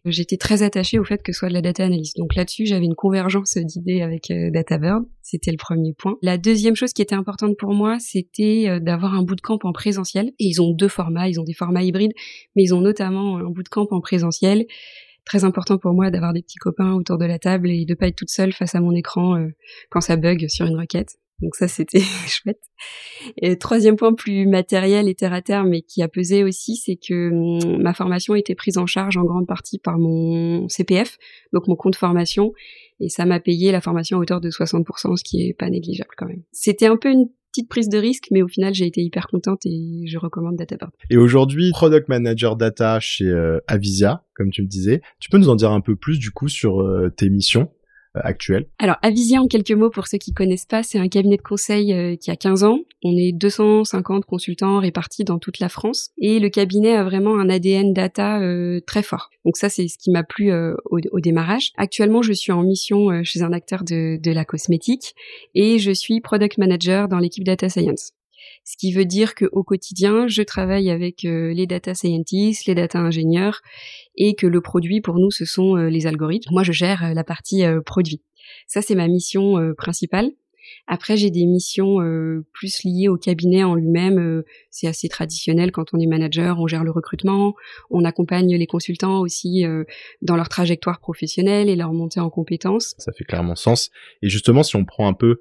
J'étais 0.06 0.38
très 0.38 0.62
attachée 0.62 1.00
au 1.00 1.04
fait 1.04 1.24
que 1.24 1.32
ce 1.32 1.40
soit 1.40 1.50
de 1.50 1.54
la 1.54 1.62
data 1.62 1.84
analyse. 1.84 2.14
Donc 2.14 2.36
là-dessus, 2.36 2.66
j'avais 2.66 2.86
une 2.86 2.96
convergence 2.96 3.58
d'idées 3.58 4.02
avec 4.02 4.30
euh, 4.30 4.52
DataBird. 4.52 5.04
C'était 5.24 5.52
le 5.52 5.58
premier 5.58 5.94
point. 5.94 6.16
La 6.22 6.38
deuxième 6.38 6.76
chose 6.76 6.94
qui 6.94 7.02
était 7.02 7.16
importante 7.16 7.58
pour 7.58 7.74
moi, 7.74 7.98
c'était 8.00 8.66
euh, 8.68 8.80
d'avoir 8.80 9.16
un 9.16 9.24
bootcamp 9.24 9.60
en 9.64 9.74
présentiel. 9.74 10.28
Et 10.40 10.46
ils 10.46 10.62
ont 10.62 10.72
deux 10.72 10.88
formats, 10.88 11.28
ils 11.28 11.40
ont 11.40 11.44
des 11.44 11.54
formats 11.54 11.84
hybrides, 11.84 12.14
mais 12.56 12.64
ils 12.64 12.74
ont 12.74 12.82
notamment 12.82 13.38
un 13.38 13.50
bootcamp 13.50 13.88
en 13.90 14.02
présentiel. 14.02 14.66
Très 15.26 15.44
important 15.44 15.78
pour 15.78 15.94
moi 15.94 16.12
d'avoir 16.12 16.34
des 16.34 16.42
petits 16.42 16.60
copains 16.60 16.94
autour 16.94 17.18
de 17.18 17.26
la 17.26 17.40
table 17.40 17.70
et 17.70 17.86
de 17.86 17.96
pas 17.96 18.08
être 18.08 18.16
toute 18.16 18.30
seule 18.30 18.54
face 18.54 18.76
à 18.76 18.80
mon 18.80 18.94
écran 18.94 19.38
euh, 19.38 19.48
quand 19.90 20.02
ça 20.02 20.16
bug 20.16 20.48
sur 20.48 20.66
une 20.68 20.78
requête. 20.78 21.18
Donc 21.42 21.56
ça, 21.56 21.68
c'était 21.68 22.02
chouette. 22.28 22.62
Et 23.38 23.58
troisième 23.58 23.96
point 23.96 24.14
plus 24.14 24.48
matériel 24.48 25.08
et 25.08 25.16
terre 25.16 25.34
à 25.34 25.42
terre, 25.42 25.64
mais 25.64 25.82
qui 25.82 26.02
a 26.02 26.08
pesé 26.08 26.44
aussi, 26.44 26.76
c'est 26.76 26.96
que 26.96 27.30
hum, 27.32 27.82
ma 27.82 27.94
formation 27.94 28.36
était 28.36 28.56
prise 28.56 28.78
en 28.78 28.86
charge 28.86 29.18
en 29.18 29.24
grande 29.24 29.48
partie 29.48 29.80
par 29.80 29.98
mon 29.98 30.68
CPF, 30.68 31.18
donc 31.54 31.68
mon 31.68 31.76
compte 31.76 31.96
formation, 31.96 32.54
et 33.00 33.10
ça 33.10 33.26
m'a 33.26 33.40
payé 33.40 33.72
la 33.72 33.82
formation 33.82 34.18
à 34.18 34.22
hauteur 34.22 34.42
de 34.42 34.50
60%, 34.50 35.16
ce 35.16 35.24
qui 35.24 35.48
est 35.48 35.54
pas 35.54 35.70
négligeable 35.70 36.10
quand 36.18 36.26
même. 36.26 36.44
C'était 36.52 36.88
un 36.88 36.98
peu 36.98 37.12
une 37.12 37.28
petite 37.52 37.70
prise 37.70 37.90
de 37.90 37.98
risque, 37.98 38.28
mais 38.32 38.42
au 38.42 38.48
final, 38.48 38.74
j'ai 38.74 38.86
été 38.86 39.02
hyper 39.02 39.28
contente 39.28 39.66
et 39.66 40.06
je 40.06 40.18
recommande 40.18 40.56
DataBird. 40.58 40.92
Et 41.10 41.18
aujourd'hui, 41.18 41.72
Product 41.72 42.08
Manager 42.08 42.56
Data 42.56 43.00
chez 43.00 43.26
euh, 43.26 43.60
Avisia, 43.68 44.24
comme 44.34 44.52
tu 44.52 44.62
me 44.62 44.68
disais. 44.68 45.02
Tu 45.20 45.30
peux 45.30 45.38
nous 45.38 45.50
en 45.50 45.56
dire 45.56 45.72
un 45.72 45.82
peu 45.82 45.96
plus 45.96 46.20
du 46.20 46.32
coup 46.32 46.50
sur 46.50 46.82
euh, 46.82 47.10
tes 47.10 47.30
missions? 47.30 47.72
Euh, 48.26 48.62
Alors, 48.80 48.98
Avisia, 49.02 49.42
en 49.42 49.48
quelques 49.48 49.72
mots, 49.72 49.90
pour 49.90 50.08
ceux 50.08 50.18
qui 50.18 50.34
connaissent 50.34 50.66
pas, 50.66 50.84
c'est 50.84 51.00
un 51.00 51.08
cabinet 51.08 51.38
de 51.38 51.42
conseil 51.42 51.94
euh, 51.94 52.16
qui 52.16 52.32
a 52.32 52.36
15 52.36 52.64
ans. 52.64 52.80
On 53.04 53.16
est 53.16 53.32
250 53.32 54.26
consultants 54.26 54.80
répartis 54.80 55.24
dans 55.24 55.40
toute 55.40 55.60
la 55.60 55.70
France. 55.70 56.10
Et 56.18 56.40
le 56.40 56.50
cabinet 56.50 56.96
a 56.96 57.04
vraiment 57.04 57.40
un 57.40 57.50
ADN 57.50 57.94
data 57.94 58.40
euh, 58.42 58.80
très 58.86 59.04
fort. 59.04 59.30
Donc 59.46 59.58
ça, 59.58 59.70
c'est 59.70 59.88
ce 59.88 59.98
qui 59.98 60.12
m'a 60.12 60.24
plu 60.24 60.52
au, 60.54 61.20
démarrage. 61.20 61.72
Actuellement, 61.78 62.22
je 62.22 62.34
suis 62.34 62.52
en 62.52 62.64
mission 62.64 63.24
chez 63.24 63.42
un 63.42 63.54
acteur 63.54 63.84
de 63.84 64.32
la 64.32 64.46
cosmétique 64.46 65.14
et 65.56 65.80
je 65.80 65.92
suis 65.92 66.20
product 66.20 66.58
manager 66.58 67.08
dans 67.08 67.20
l'équipe 67.20 67.46
data 67.46 67.70
science 67.70 68.12
ce 68.68 68.76
qui 68.76 68.92
veut 68.92 69.06
dire 69.06 69.34
qu'au 69.34 69.64
quotidien, 69.64 70.28
je 70.28 70.42
travaille 70.42 70.90
avec 70.90 71.24
euh, 71.24 71.54
les 71.54 71.66
data 71.68 71.96
scientists, 71.96 72.66
les 72.66 72.76
data 72.76 73.00
ingénieurs, 73.00 73.62
et 74.18 74.36
que 74.36 74.46
le 74.46 74.60
produit 74.60 75.00
pour 75.00 75.20
nous, 75.20 75.32
ce 75.32 75.46
sont 75.46 75.78
euh, 75.78 75.90
les 75.90 76.06
algorithmes. 76.06 76.52
Moi, 76.52 76.64
je 76.64 76.74
gère 76.74 77.06
euh, 77.06 77.14
la 77.14 77.24
partie 77.24 77.64
produit. 77.86 78.22
Ça, 78.68 78.82
c'est 78.82 78.96
ma 78.96 79.08
mission 79.08 79.74
principale. 79.78 80.32
Après, 80.86 81.16
j'ai 81.16 81.32
des 81.32 81.46
missions 81.46 81.98
plus 82.54 82.84
liées 82.84 83.08
au 83.08 83.18
cabinet 83.18 83.64
en 83.64 83.76
lui-même. 83.76 84.44
c'est 84.70 84.88
assez 84.88 85.10
traditionnel 85.10 85.72
quand 85.72 85.94
on 85.94 86.00
est 86.00 86.06
manager, 86.06 86.60
on 86.60 86.68
gère 86.68 86.84
le 86.84 86.92
recrutement, 86.92 87.56
on 87.90 88.06
accompagne 88.06 88.56
les 88.56 88.68
consultants 88.68 89.20
aussi 89.20 89.66
dans 90.22 90.38
leur 90.38 90.48
trajectoire 90.48 91.00
professionnelle 91.00 91.68
et 91.68 91.76
leur 91.76 91.92
montée 91.92 92.22
en 92.22 92.30
compétences. 92.30 92.96
Ça 92.98 93.12
fait 93.12 93.26
clairement 93.26 93.56
sens. 93.56 93.92
Et 94.22 94.30
justement, 94.30 94.64
si 94.64 94.78
on 94.78 94.86
prend 94.86 95.08
un 95.08 95.14
peu 95.14 95.40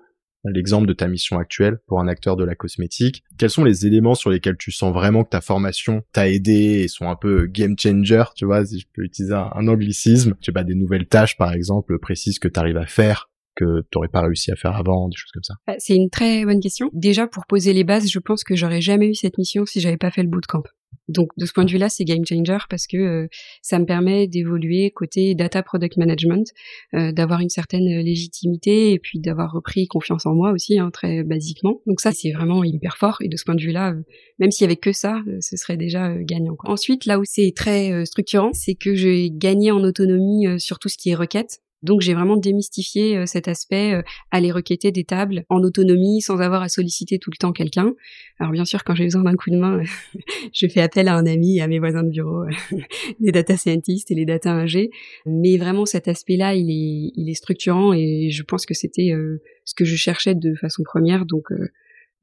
l'exemple 0.52 0.87
de 0.87 0.93
ta 0.93 1.08
mission 1.08 1.38
actuelle 1.38 1.78
pour 1.87 2.00
un 2.00 2.08
acteur 2.08 2.37
de 2.37 2.44
la 2.44 2.54
cosmétique. 2.54 3.25
Quels 3.38 3.50
sont 3.50 3.64
les 3.64 3.87
éléments 3.87 4.14
sur 4.14 4.31
lesquels 4.31 4.56
tu 4.56 4.72
sens 4.72 4.93
vraiment 4.93 5.25
que 5.25 5.31
ta 5.31 5.40
formation 5.40 6.02
t'a 6.12 6.28
aidé 6.28 6.82
et 6.82 6.88
sont 6.88 7.08
un 7.08 7.16
peu 7.16 7.46
game 7.46 7.76
changer, 7.78 8.25
tu 8.34 8.44
vois, 8.44 8.64
si 8.64 8.81
je 8.81 8.87
peux 8.93 9.02
utiliser 9.02 9.34
un, 9.34 9.69
anglicisme? 9.69 10.32
Tu 10.40 10.46
sais 10.46 10.52
pas, 10.52 10.64
des 10.64 10.75
nouvelles 10.75 11.06
tâches, 11.06 11.37
par 11.37 11.52
exemple, 11.52 11.98
précises 11.98 12.38
que 12.38 12.48
tu 12.48 12.58
arrives 12.58 12.76
à 12.76 12.87
faire 12.87 13.28
que 13.56 13.81
tu 13.81 13.96
n'aurais 13.96 14.08
pas 14.08 14.20
réussi 14.20 14.52
à 14.52 14.56
faire 14.56 14.76
avant, 14.76 15.08
des 15.08 15.16
choses 15.16 15.32
comme 15.32 15.43
ça 15.43 15.54
bah, 15.66 15.75
C'est 15.78 15.96
une 15.96 16.10
très 16.10 16.44
bonne 16.44 16.60
question. 16.60 16.90
Déjà, 16.93 17.26
pour 17.26 17.46
poser 17.46 17.72
les 17.72 17.84
bases, 17.84 18.08
je 18.08 18.19
pense 18.19 18.44
que 18.44 18.54
j'aurais 18.54 18.82
jamais 18.82 19.08
eu 19.08 19.14
cette 19.14 19.38
mission 19.38 19.64
si 19.64 19.81
j'avais 19.81 19.96
pas 19.96 20.10
fait 20.10 20.22
le 20.22 20.28
bootcamp. 20.28 20.62
Donc 21.09 21.31
de 21.37 21.47
ce 21.47 21.53
point 21.53 21.65
de 21.65 21.71
vue-là, 21.71 21.88
c'est 21.88 22.05
game 22.05 22.25
changer 22.25 22.59
parce 22.69 22.87
que 22.87 22.97
euh, 22.97 23.29
ça 23.62 23.79
me 23.79 23.87
permet 23.87 24.27
d'évoluer 24.27 24.91
côté 24.91 25.35
data 25.35 25.62
product 25.62 25.97
management, 25.97 26.47
euh, 26.94 27.12
d'avoir 27.12 27.41
une 27.41 27.49
certaine 27.49 27.87
légitimité 28.00 28.93
et 28.93 28.99
puis 28.99 29.21
d'avoir 29.21 29.53
repris 29.53 29.87
confiance 29.87 30.27
en 30.27 30.35
moi 30.35 30.50
aussi, 30.50 30.79
hein, 30.79 30.91
très 30.93 31.23
basiquement. 31.23 31.81
Donc 31.87 32.00
ça, 32.00 32.12
c'est 32.12 32.33
vraiment 32.33 32.65
hyper 32.65 32.97
fort 32.97 33.19
et 33.21 33.29
de 33.29 33.37
ce 33.37 33.44
point 33.44 33.55
de 33.55 33.62
vue-là, 33.62 33.93
euh, 33.93 34.03
même 34.38 34.50
s'il 34.50 34.65
y 34.65 34.67
avait 34.67 34.77
que 34.77 34.93
ça, 34.93 35.23
ce 35.41 35.56
serait 35.56 35.77
déjà 35.77 36.15
gagnant. 36.17 36.56
Ensuite, 36.65 37.06
là 37.06 37.19
où 37.19 37.23
c'est 37.25 37.53
très 37.55 38.05
structurant, 38.05 38.50
c'est 38.53 38.75
que 38.75 38.94
j'ai 38.94 39.31
gagné 39.31 39.71
en 39.71 39.82
autonomie 39.82 40.47
sur 40.59 40.79
tout 40.79 40.89
ce 40.89 40.97
qui 40.97 41.11
est 41.11 41.15
requête. 41.15 41.61
Donc 41.82 42.00
j'ai 42.00 42.14
vraiment 42.14 42.37
démystifié 42.37 43.17
euh, 43.17 43.26
cet 43.26 43.49
aspect, 43.49 43.94
euh, 43.94 44.02
aller 44.31 44.50
requêter 44.50 44.93
des 44.93 45.05
tables 45.05 45.44
en 45.49 45.62
autonomie 45.62 46.20
sans 46.20 46.40
avoir 46.40 46.62
à 46.62 46.69
solliciter 46.69 47.19
tout 47.19 47.31
le 47.31 47.37
temps 47.37 47.52
quelqu'un. 47.52 47.93
Alors 48.38 48.52
bien 48.52 48.64
sûr, 48.64 48.82
quand 48.82 48.94
j'ai 48.94 49.05
besoin 49.05 49.25
d'un 49.25 49.34
coup 49.34 49.50
de 49.50 49.56
main, 49.56 49.82
je 50.55 50.67
fais 50.69 50.81
appel 50.81 51.08
à 51.08 51.17
un 51.17 51.26
ami 51.26 51.61
à 51.61 51.69
mes 51.69 51.78
voisins 51.78 52.02
de 52.02 52.11
bureau, 52.11 52.44
les 53.20 53.32
data 53.32 53.56
scientists 53.56 54.11
et 54.11 54.14
les 54.14 54.25
data 54.25 54.52
ingé. 54.52 54.90
Mais 55.26 55.58
vraiment 55.58 55.84
cet 55.84 56.08
aspect-là, 56.08 56.55
il 56.55 56.70
est, 56.70 57.12
il 57.14 57.28
est 57.28 57.34
structurant 57.34 57.93
et 57.93 58.31
je 58.31 58.43
pense 58.43 58.64
que 58.64 58.75
c'était 58.75 59.12
euh, 59.12 59.43
ce 59.65 59.74
que 59.74 59.84
je 59.84 59.96
cherchais 59.96 60.34
de 60.34 60.55
façon 60.55 60.82
première. 60.82 61.27
Donc 61.27 61.48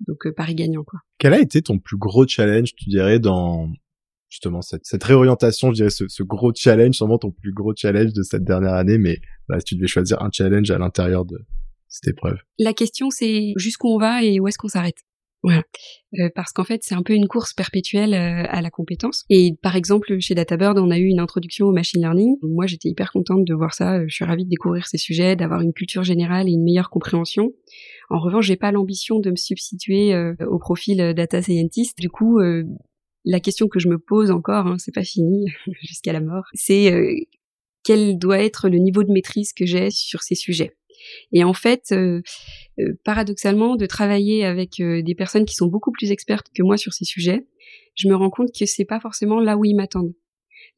donc 0.07 0.29
Paris 0.35 0.55
gagnant 0.55 0.83
quoi. 0.83 0.99
Quel 1.17 1.33
a 1.33 1.39
été 1.39 1.61
ton 1.61 1.79
plus 1.79 1.97
gros 1.97 2.27
challenge, 2.27 2.73
tu 2.75 2.89
dirais, 2.89 3.19
dans 3.19 3.69
justement 4.33 4.63
cette, 4.63 4.83
cette 4.83 5.03
réorientation, 5.03 5.69
je 5.69 5.75
dirais 5.75 5.89
ce, 5.91 6.07
ce, 6.07 6.23
gros 6.23 6.51
challenge, 6.55 6.95
sûrement 6.95 7.19
ton 7.19 7.29
plus 7.29 7.53
gros 7.53 7.73
challenge 7.75 8.13
de 8.13 8.23
cette 8.23 8.43
dernière 8.43 8.73
année, 8.73 8.97
mais 8.97 9.19
bah, 9.47 9.59
si 9.59 9.65
tu 9.65 9.75
devais 9.75 9.87
choisir 9.87 10.23
un 10.23 10.29
challenge 10.33 10.71
à 10.71 10.79
l'intérieur 10.79 11.23
de 11.23 11.37
cette 11.87 12.07
épreuve. 12.07 12.37
La 12.57 12.73
question 12.73 13.11
c'est 13.11 13.53
jusqu'où 13.57 13.89
on 13.89 13.99
va 13.99 14.23
et 14.23 14.39
où 14.39 14.47
est-ce 14.47 14.57
qu'on 14.57 14.69
s'arrête? 14.69 14.97
Voilà. 15.43 15.61
Euh, 16.19 16.29
parce 16.33 16.53
qu'en 16.53 16.63
fait, 16.63 16.83
c'est 16.83 16.95
un 16.95 17.03
peu 17.03 17.13
une 17.13 17.27
course 17.27 17.53
perpétuelle 17.53 18.13
euh, 18.13 18.47
à 18.47 18.61
la 18.61 18.69
compétence. 18.71 19.25
Et 19.29 19.57
par 19.61 19.75
exemple, 19.75 20.17
chez 20.19 20.35
DataBird, 20.35 20.79
on 20.79 20.89
a 20.89 20.97
eu 20.97 21.07
une 21.07 21.19
introduction 21.19 21.67
au 21.67 21.73
machine 21.73 22.01
learning. 22.01 22.37
Moi, 22.43 22.65
j'étais 22.65 22.87
hyper 22.87 23.11
contente 23.11 23.43
de 23.43 23.53
voir 23.53 23.73
ça. 23.73 24.07
Je 24.07 24.15
suis 24.15 24.23
ravie 24.23 24.45
de 24.45 24.49
découvrir 24.49 24.87
ces 24.87 24.97
sujets, 24.97 25.35
d'avoir 25.35 25.59
une 25.59 25.73
culture 25.73 26.03
générale 26.03 26.47
et 26.47 26.53
une 26.53 26.63
meilleure 26.63 26.89
compréhension. 26.89 27.51
En 28.09 28.19
revanche, 28.19 28.45
j'ai 28.45 28.55
pas 28.55 28.71
l'ambition 28.71 29.19
de 29.19 29.31
me 29.31 29.35
substituer 29.35 30.13
euh, 30.13 30.33
au 30.47 30.59
profil 30.59 31.13
data 31.13 31.41
scientist. 31.41 31.99
Du 31.99 32.09
coup, 32.09 32.39
la 33.25 33.39
question 33.39 33.67
que 33.67 33.79
je 33.79 33.87
me 33.87 33.97
pose 33.97 34.31
encore, 34.31 34.67
hein, 34.67 34.77
c'est 34.77 34.93
pas 34.93 35.03
fini 35.03 35.45
jusqu'à 35.81 36.13
la 36.13 36.21
mort, 36.21 36.45
c'est 36.53 36.93
euh, 36.93 37.13
quel 37.83 38.17
doit 38.17 38.39
être 38.39 38.69
le 38.69 38.77
niveau 38.77 39.03
de 39.03 39.11
maîtrise 39.11 39.53
que 39.53 39.65
j'ai 39.65 39.89
sur 39.91 40.21
ces 40.21 40.35
sujets? 40.35 40.75
Et 41.33 41.43
en 41.43 41.53
fait, 41.53 41.91
euh, 41.91 42.21
euh, 42.79 42.93
paradoxalement, 43.03 43.75
de 43.75 43.85
travailler 43.85 44.45
avec 44.45 44.81
des 44.81 45.15
personnes 45.15 45.45
qui 45.45 45.55
sont 45.55 45.67
beaucoup 45.67 45.91
plus 45.91 46.11
expertes 46.11 46.47
que 46.55 46.63
moi 46.63 46.77
sur 46.77 46.93
ces 46.93 47.05
sujets, 47.05 47.45
je 47.95 48.07
me 48.07 48.15
rends 48.15 48.29
compte 48.29 48.49
que 48.57 48.65
c'est 48.65 48.85
pas 48.85 48.99
forcément 48.99 49.39
là 49.39 49.57
où 49.57 49.65
ils 49.65 49.75
m'attendent. 49.75 50.13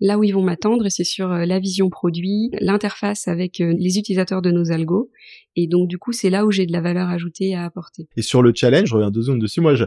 Là 0.02 0.18
où 0.18 0.24
ils 0.24 0.34
vont 0.34 0.42
m'attendre, 0.42 0.90
c'est 0.90 1.06
sur 1.06 1.30
la 1.30 1.60
vision 1.60 1.90
produit, 1.90 2.50
l'interface 2.60 3.30
avec 3.30 3.60
les 3.60 3.98
utilisateurs 3.98 4.42
de 4.42 4.52
nos 4.52 4.72
algos. 4.72 5.10
Et 5.56 5.68
donc, 5.68 5.88
du 5.88 5.98
coup, 5.98 6.12
c'est 6.12 6.30
là 6.30 6.46
où 6.46 6.52
j'ai 6.52 6.66
de 6.66 6.74
la 6.74 6.82
valeur 6.82 7.08
ajoutée 7.08 7.56
à 7.56 7.64
apporter. 7.64 8.10
Et 8.18 8.22
sur 8.22 8.42
le 8.42 8.52
challenge, 8.54 8.90
je 8.90 8.96
reviens 8.96 9.12
deux 9.12 9.22
secondes 9.22 9.40
dessus. 9.40 9.62
Moi, 9.62 9.76
je, 9.76 9.86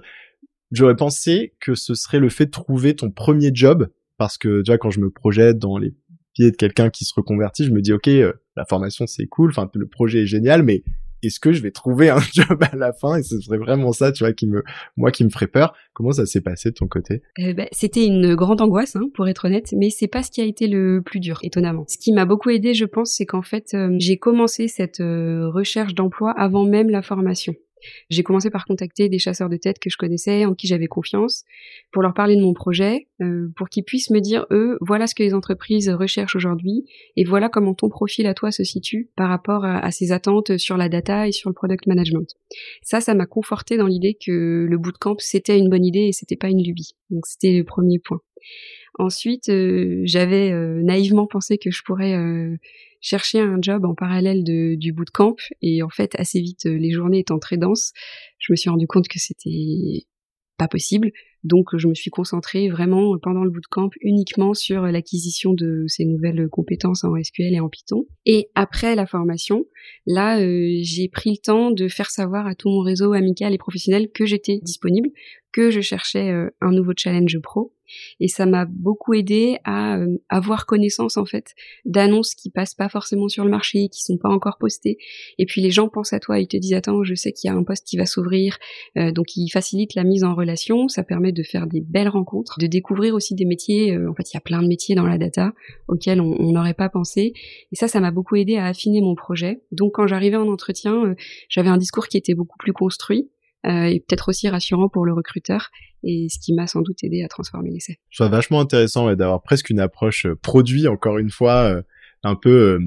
j'aurais 0.70 0.96
pensé 0.96 1.54
que 1.60 1.74
ce 1.74 1.94
serait 1.94 2.20
le 2.20 2.28
fait 2.28 2.46
de 2.46 2.50
trouver 2.50 2.94
ton 2.94 3.10
premier 3.10 3.50
job, 3.52 3.88
parce 4.16 4.38
que 4.38 4.58
déjà 4.58 4.78
quand 4.78 4.90
je 4.90 5.00
me 5.00 5.10
projette 5.10 5.58
dans 5.58 5.78
les 5.78 5.94
pieds 6.34 6.50
de 6.50 6.56
quelqu'un 6.56 6.90
qui 6.90 7.04
se 7.04 7.12
reconvertit, 7.14 7.64
je 7.64 7.72
me 7.72 7.80
dis 7.80 7.92
ok, 7.92 8.08
euh, 8.08 8.32
la 8.56 8.64
formation 8.64 9.06
c'est 9.06 9.26
cool, 9.26 9.50
enfin 9.50 9.70
le 9.74 9.86
projet 9.86 10.22
est 10.22 10.26
génial, 10.26 10.62
mais 10.62 10.82
est-ce 11.22 11.40
que 11.40 11.52
je 11.52 11.62
vais 11.62 11.70
trouver 11.70 12.10
un 12.10 12.20
job 12.32 12.62
à 12.70 12.76
la 12.76 12.92
fin? 12.92 13.16
Et 13.16 13.22
ce 13.22 13.40
serait 13.40 13.58
vraiment 13.58 13.92
ça, 13.92 14.12
tu 14.12 14.24
vois, 14.24 14.32
qui 14.32 14.46
me, 14.46 14.62
moi, 14.96 15.10
qui 15.10 15.24
me 15.24 15.30
ferait 15.30 15.46
peur. 15.46 15.74
Comment 15.92 16.12
ça 16.12 16.26
s'est 16.26 16.40
passé 16.40 16.70
de 16.70 16.74
ton 16.74 16.86
côté? 16.86 17.22
Euh, 17.40 17.52
bah, 17.54 17.66
C'était 17.72 18.06
une 18.06 18.34
grande 18.34 18.60
angoisse, 18.60 18.96
hein, 18.96 19.08
pour 19.14 19.28
être 19.28 19.46
honnête, 19.46 19.74
mais 19.76 19.90
c'est 19.90 20.08
pas 20.08 20.22
ce 20.22 20.30
qui 20.30 20.40
a 20.40 20.44
été 20.44 20.66
le 20.66 21.02
plus 21.04 21.20
dur, 21.20 21.38
étonnamment. 21.42 21.84
Ce 21.88 21.98
qui 21.98 22.12
m'a 22.12 22.24
beaucoup 22.24 22.50
aidé, 22.50 22.74
je 22.74 22.84
pense, 22.84 23.12
c'est 23.12 23.26
qu'en 23.26 23.42
fait, 23.42 23.74
euh, 23.74 23.94
j'ai 23.98 24.18
commencé 24.18 24.68
cette 24.68 25.00
euh, 25.00 25.48
recherche 25.48 25.94
d'emploi 25.94 26.32
avant 26.36 26.64
même 26.64 26.90
la 26.90 27.02
formation. 27.02 27.54
J'ai 28.10 28.22
commencé 28.22 28.50
par 28.50 28.64
contacter 28.64 29.08
des 29.08 29.18
chasseurs 29.18 29.48
de 29.48 29.56
tête 29.56 29.78
que 29.78 29.90
je 29.90 29.96
connaissais, 29.96 30.44
en 30.44 30.54
qui 30.54 30.66
j'avais 30.66 30.86
confiance, 30.86 31.44
pour 31.92 32.02
leur 32.02 32.14
parler 32.14 32.36
de 32.36 32.42
mon 32.42 32.54
projet, 32.54 33.08
euh, 33.20 33.48
pour 33.56 33.68
qu'ils 33.68 33.84
puissent 33.84 34.10
me 34.10 34.20
dire, 34.20 34.46
eux, 34.50 34.78
voilà 34.80 35.06
ce 35.06 35.14
que 35.14 35.22
les 35.22 35.34
entreprises 35.34 35.88
recherchent 35.88 36.36
aujourd'hui, 36.36 36.84
et 37.16 37.24
voilà 37.24 37.48
comment 37.48 37.74
ton 37.74 37.88
profil 37.88 38.26
à 38.26 38.34
toi 38.34 38.50
se 38.50 38.64
situe 38.64 39.10
par 39.16 39.28
rapport 39.28 39.64
à, 39.64 39.90
ces 39.90 40.12
attentes 40.12 40.58
sur 40.58 40.76
la 40.76 40.88
data 40.88 41.26
et 41.26 41.32
sur 41.32 41.50
le 41.50 41.54
product 41.54 41.86
management. 41.86 42.36
Ça, 42.82 43.00
ça 43.00 43.14
m'a 43.14 43.26
conforté 43.26 43.76
dans 43.76 43.86
l'idée 43.86 44.14
que 44.14 44.66
le 44.68 44.78
bootcamp, 44.78 45.16
c'était 45.18 45.58
une 45.58 45.70
bonne 45.70 45.84
idée 45.84 46.06
et 46.08 46.12
c'était 46.12 46.36
pas 46.36 46.48
une 46.48 46.62
lubie. 46.62 46.94
Donc 47.10 47.26
c'était 47.26 47.56
le 47.56 47.64
premier 47.64 47.98
point. 47.98 48.20
Ensuite, 48.98 49.48
euh, 49.48 50.02
j'avais 50.04 50.50
euh, 50.50 50.82
naïvement 50.82 51.26
pensé 51.26 51.56
que 51.56 51.70
je 51.70 51.82
pourrais 51.82 52.14
chercher 53.00 53.40
un 53.40 53.58
job 53.60 53.84
en 53.84 53.94
parallèle 53.94 54.44
du 54.44 54.92
bootcamp 54.92 55.36
et 55.62 55.82
en 55.82 55.88
fait 55.88 56.18
assez 56.18 56.40
vite 56.40 56.66
euh, 56.66 56.76
les 56.76 56.90
journées 56.90 57.20
étant 57.20 57.38
très 57.38 57.56
denses, 57.56 57.92
je 58.38 58.52
me 58.52 58.56
suis 58.56 58.70
rendu 58.70 58.86
compte 58.86 59.08
que 59.08 59.18
c'était 59.18 60.06
pas 60.56 60.68
possible. 60.68 61.12
Donc 61.44 61.76
je 61.76 61.86
me 61.86 61.94
suis 61.94 62.10
concentrée 62.10 62.68
vraiment 62.68 63.16
pendant 63.22 63.44
le 63.44 63.50
bootcamp 63.50 63.90
uniquement 64.00 64.54
sur 64.54 64.82
l'acquisition 64.82 65.54
de 65.54 65.84
ces 65.86 66.04
nouvelles 66.04 66.48
compétences 66.48 67.04
en 67.04 67.14
SQL 67.22 67.54
et 67.54 67.60
en 67.60 67.68
Python. 67.68 68.06
Et 68.26 68.48
après 68.56 68.96
la 68.96 69.06
formation, 69.06 69.64
là 70.04 70.40
euh, 70.40 70.78
j'ai 70.82 71.08
pris 71.08 71.30
le 71.30 71.36
temps 71.36 71.70
de 71.70 71.86
faire 71.86 72.10
savoir 72.10 72.48
à 72.48 72.56
tout 72.56 72.68
mon 72.68 72.80
réseau 72.80 73.12
amical 73.12 73.54
et 73.54 73.58
professionnel 73.58 74.10
que 74.12 74.26
j'étais 74.26 74.58
disponible, 74.58 75.10
que 75.58 75.70
je 75.72 75.80
cherchais 75.80 76.30
euh, 76.30 76.50
un 76.60 76.70
nouveau 76.70 76.92
challenge 76.96 77.36
pro 77.40 77.72
et 78.20 78.28
ça 78.28 78.46
m'a 78.46 78.64
beaucoup 78.64 79.12
aidé 79.14 79.58
à 79.64 79.96
euh, 79.96 80.18
avoir 80.28 80.66
connaissance 80.66 81.16
en 81.16 81.24
fait 81.24 81.56
d'annonces 81.84 82.36
qui 82.36 82.48
passent 82.48 82.76
pas 82.76 82.88
forcément 82.88 83.28
sur 83.28 83.44
le 83.44 83.50
marché, 83.50 83.88
qui 83.88 84.04
sont 84.04 84.18
pas 84.18 84.28
encore 84.28 84.58
postées. 84.58 84.98
Et 85.36 85.46
puis 85.46 85.60
les 85.60 85.72
gens 85.72 85.88
pensent 85.88 86.12
à 86.12 86.20
toi, 86.20 86.38
ils 86.38 86.46
te 86.46 86.56
disent 86.56 86.74
attends, 86.74 87.02
je 87.02 87.16
sais 87.16 87.32
qu'il 87.32 87.48
y 87.48 87.52
a 87.52 87.56
un 87.56 87.64
poste 87.64 87.88
qui 87.88 87.96
va 87.96 88.06
s'ouvrir, 88.06 88.58
euh, 88.96 89.10
donc 89.10 89.36
ils 89.36 89.48
facilitent 89.48 89.96
la 89.96 90.04
mise 90.04 90.22
en 90.22 90.36
relation. 90.36 90.86
Ça 90.86 91.02
permet 91.02 91.32
de 91.32 91.42
faire 91.42 91.66
des 91.66 91.80
belles 91.80 92.08
rencontres, 92.08 92.60
de 92.60 92.68
découvrir 92.68 93.14
aussi 93.14 93.34
des 93.34 93.44
métiers. 93.44 93.98
En 93.98 94.14
fait, 94.14 94.30
il 94.30 94.34
y 94.34 94.38
a 94.38 94.42
plein 94.42 94.62
de 94.62 94.68
métiers 94.68 94.94
dans 94.94 95.06
la 95.06 95.18
data 95.18 95.54
auxquels 95.88 96.20
on 96.20 96.52
n'aurait 96.52 96.74
pas 96.74 96.88
pensé. 96.88 97.32
Et 97.72 97.76
ça, 97.76 97.88
ça 97.88 97.98
m'a 97.98 98.12
beaucoup 98.12 98.36
aidé 98.36 98.58
à 98.58 98.66
affiner 98.66 99.00
mon 99.00 99.16
projet. 99.16 99.60
Donc 99.72 99.96
quand 99.96 100.06
j'arrivais 100.06 100.36
en 100.36 100.46
entretien, 100.46 101.16
j'avais 101.48 101.68
un 101.68 101.78
discours 101.78 102.06
qui 102.06 102.16
était 102.16 102.34
beaucoup 102.34 102.58
plus 102.58 102.72
construit. 102.72 103.28
Et 103.64 104.04
peut-être 104.06 104.28
aussi 104.28 104.48
rassurant 104.48 104.88
pour 104.88 105.04
le 105.04 105.12
recruteur 105.12 105.70
et 106.02 106.28
ce 106.30 106.38
qui 106.38 106.54
m'a 106.54 106.66
sans 106.66 106.82
doute 106.82 107.02
aidé 107.02 107.22
à 107.22 107.28
transformer 107.28 107.70
l'essai. 107.70 107.98
Je 108.10 108.22
trouve 108.22 108.30
vachement 108.30 108.60
intéressant 108.60 109.14
d'avoir 109.14 109.42
presque 109.42 109.70
une 109.70 109.80
approche 109.80 110.26
euh, 110.26 110.36
produit, 110.36 110.86
encore 110.86 111.18
une 111.18 111.30
fois, 111.30 111.64
euh, 111.64 111.82
un 112.22 112.36
peu 112.36 112.50
euh, 112.50 112.80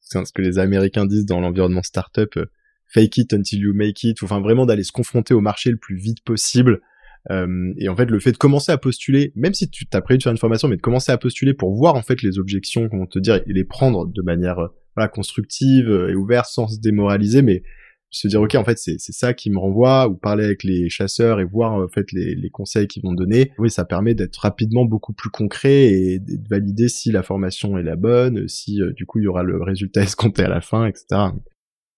ce 0.00 0.32
que 0.32 0.42
les 0.42 0.58
Américains 0.58 1.06
disent 1.06 1.26
dans 1.26 1.40
l'environnement 1.40 1.82
startup, 1.82 2.38
fake 2.86 3.16
it 3.18 3.32
until 3.32 3.58
you 3.58 3.74
make 3.74 4.04
it, 4.04 4.22
enfin 4.22 4.40
vraiment 4.40 4.66
d'aller 4.66 4.84
se 4.84 4.92
confronter 4.92 5.34
au 5.34 5.40
marché 5.40 5.70
le 5.70 5.76
plus 5.76 5.96
vite 5.96 6.22
possible. 6.24 6.80
et 7.28 7.88
en 7.88 7.96
fait, 7.96 8.08
le 8.08 8.20
fait 8.20 8.30
de 8.30 8.36
commencer 8.36 8.70
à 8.70 8.78
postuler, 8.78 9.32
même 9.34 9.52
si 9.52 9.68
tu 9.68 9.84
t'as 9.84 10.00
prévu 10.00 10.18
de 10.18 10.22
faire 10.22 10.30
une 10.30 10.38
formation, 10.38 10.68
mais 10.68 10.76
de 10.76 10.80
commencer 10.80 11.10
à 11.10 11.18
postuler 11.18 11.54
pour 11.54 11.74
voir 11.74 11.96
en 11.96 12.02
fait 12.02 12.22
les 12.22 12.38
objections 12.38 12.88
qu'on 12.88 13.04
te 13.06 13.18
dire 13.18 13.42
et 13.46 13.52
les 13.52 13.64
prendre 13.64 14.06
de 14.06 14.22
manière 14.22 14.68
constructive 15.12 15.90
et 16.08 16.14
ouverte 16.14 16.46
sans 16.46 16.68
se 16.68 16.78
démoraliser, 16.78 17.42
mais 17.42 17.64
se 18.10 18.28
dire 18.28 18.40
ok 18.40 18.54
en 18.54 18.64
fait 18.64 18.78
c'est 18.78 18.98
ça 18.98 19.34
qui 19.34 19.50
me 19.50 19.58
renvoie 19.58 20.08
ou 20.08 20.16
parler 20.16 20.44
avec 20.44 20.62
les 20.62 20.88
chasseurs 20.88 21.40
et 21.40 21.44
voir 21.44 21.72
en 21.72 21.88
fait 21.88 22.12
les, 22.12 22.34
les 22.34 22.50
conseils 22.50 22.86
qu'ils 22.86 23.02
vont 23.02 23.12
donner. 23.12 23.52
Oui 23.58 23.70
ça 23.70 23.84
permet 23.84 24.14
d'être 24.14 24.36
rapidement 24.36 24.84
beaucoup 24.84 25.12
plus 25.12 25.30
concret 25.30 25.86
et 25.86 26.18
de 26.18 26.48
valider 26.48 26.88
si 26.88 27.10
la 27.10 27.22
formation 27.22 27.78
est 27.78 27.82
la 27.82 27.96
bonne 27.96 28.48
si 28.48 28.80
euh, 28.80 28.92
du 28.92 29.06
coup 29.06 29.18
il 29.18 29.24
y 29.24 29.28
aura 29.28 29.42
le 29.42 29.62
résultat 29.62 30.02
escompté 30.02 30.44
à 30.44 30.48
la 30.48 30.60
fin 30.60 30.86
etc 30.86 31.04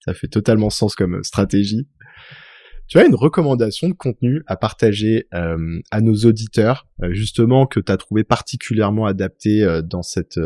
ça 0.01 0.15
fait 0.15 0.29
totalement 0.29 0.71
sens 0.71 0.95
comme 0.95 1.23
stratégie. 1.23 1.89
Tu 2.87 2.99
as 2.99 3.05
une 3.05 3.15
recommandation 3.15 3.91
de 3.91 3.93
contenu 3.93 4.43
à 4.47 4.57
partager 4.57 5.27
euh, 5.35 5.79
à 5.91 6.01
nos 6.01 6.15
auditeurs, 6.25 6.87
euh, 7.03 7.13
justement 7.13 7.67
que 7.67 7.81
tu 7.81 7.93
as 7.93 7.99
trouvé 7.99 8.25
particulièrement 8.25 9.05
adapté 9.05 9.67
dans 9.85 10.03
cette 10.03 10.41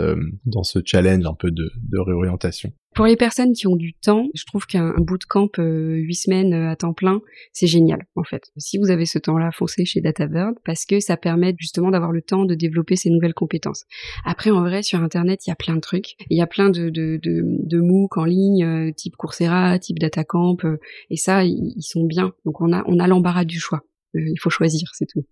dans 0.47 0.65
ce 0.65 0.81
challenge 0.85 1.25
un 1.25 1.35
peu 1.35 1.53
de, 1.53 1.71
de 1.77 1.99
réorientation? 2.01 2.73
Pour 2.95 3.07
les 3.07 3.17
personnes 3.17 3.53
qui 3.53 3.67
ont 3.67 3.77
du 3.77 3.95
temps, 3.95 4.27
je 4.35 4.45
trouve 4.45 4.67
qu'un 4.67 4.93
bootcamp 4.99 5.49
euh, 5.59 5.95
huit 5.97 6.15
semaines 6.15 6.53
euh, 6.53 6.71
à 6.71 6.77
temps 6.77 6.93
plein, 6.93 7.21
c'est 7.53 7.67
génial 7.67 8.07
en 8.17 8.25
fait. 8.25 8.51
Si 8.57 8.79
vous 8.79 8.91
avez 8.91 9.07
ce 9.07 9.19
temps-là, 9.19 9.51
foncez 9.53 9.85
chez 9.85 10.01
DataBird 10.01 10.57
parce 10.65 10.85
que 10.85 11.01
ça 11.01 11.17
permet 11.17 11.55
justement 11.59 11.91
d'avoir 11.91 12.13
le 12.13 12.23
temps 12.23 12.45
de 12.45 12.55
développer 12.55 12.97
ces 12.97 13.11
nouvelles 13.11 13.35
compétences. 13.35 13.85
Après, 14.25 14.51
en 14.51 14.63
vrai, 14.63 14.83
sur 14.83 15.03
Internet, 15.03 15.47
il 15.47 15.51
y 15.51 15.53
a 15.53 15.57
plein 15.57 15.75
de 15.75 15.81
trucs. 15.81 16.15
Il 16.31 16.37
y 16.37 16.43
a 16.43 16.47
plein 16.47 16.71
de, 16.71 16.91
de, 16.91 17.19
de, 17.23 17.43
de 17.45 17.81
MOOC 17.81 18.19
en 18.19 18.25
ligne, 18.25 18.65
euh, 18.65 18.93
type 18.93 19.17
Coursera, 19.17 19.79
type 19.79 19.99
DataCamp, 19.99 20.59
et 21.11 21.17
ça, 21.17 21.45
ils, 21.45 21.83
sont 21.83 22.05
bien. 22.05 22.33
Donc 22.45 22.61
on 22.61 22.73
a, 22.73 22.83
on 22.87 22.99
a 22.99 23.07
l'embarras 23.07 23.45
du 23.45 23.59
choix. 23.59 23.83
il 24.15 24.39
faut 24.41 24.51
choisir, 24.51 24.91
c'est 24.95 25.07
tout. 25.07 25.25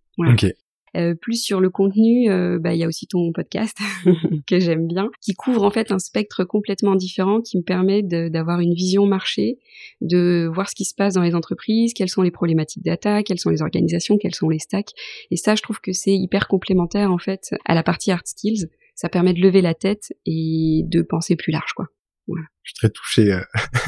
Euh, 0.97 1.14
plus 1.14 1.42
sur 1.42 1.61
le 1.61 1.70
contenu, 1.70 2.30
euh, 2.30 2.59
bah, 2.59 2.75
il 2.75 2.80
y 2.80 2.85
a 2.85 2.88
aussi 2.88 3.06
ton 3.06 3.32
podcast 3.32 3.78
que 4.47 4.59
j'aime 4.59 4.87
bien, 4.87 5.11
qui 5.20 5.35
couvre 5.35 5.62
en 5.62 5.70
fait 5.70 5.92
un 5.92 5.99
spectre 5.99 6.44
complètement 6.44 6.97
différent, 6.97 7.40
qui 7.40 7.59
me 7.59 7.62
permet 7.62 8.02
d'avoir 8.02 8.61
une 8.61 8.75
vision 8.75 9.06
marché, 9.06 9.59
de 10.00 10.50
voir 10.52 10.68
ce 10.68 10.75
qui 10.75 10.85
se 10.85 10.94
passe 10.94 11.14
dans 11.14 11.23
les 11.23 11.35
entreprises, 11.35 11.94
quelles 11.94 12.09
sont 12.09 12.23
les 12.23 12.30
problématiques 12.30 12.85
data, 12.85 13.23
quelles 13.23 13.38
sont 13.38 13.50
les 13.50 13.62
organisations, 13.62 14.18
quels 14.18 14.35
sont 14.35 14.49
les 14.49 14.59
stacks. 14.59 14.92
Et 15.30 15.37
ça, 15.37 15.54
je 15.54 15.62
trouve 15.62 15.80
que 15.80 15.92
c'est 15.92 16.14
hyper 16.14 16.49
complémentaire 16.49 17.12
en 17.12 17.18
fait 17.18 17.54
à 17.64 17.75
la 17.75 17.82
partie 17.82 18.11
hard 18.11 18.26
skills. 18.26 18.68
Ça 18.94 19.09
permet 19.09 19.32
de 19.32 19.40
lever 19.40 19.62
la 19.62 19.75
tête 19.75 20.12
et 20.26 20.82
de 20.85 21.02
penser 21.02 21.37
plus 21.37 21.52
large, 21.52 21.73
quoi. 21.75 21.87
Voilà. 22.26 22.47
Je 22.62 22.70
suis 22.70 22.75
très 22.75 22.90
touché 22.90 23.32
euh, 23.32 23.40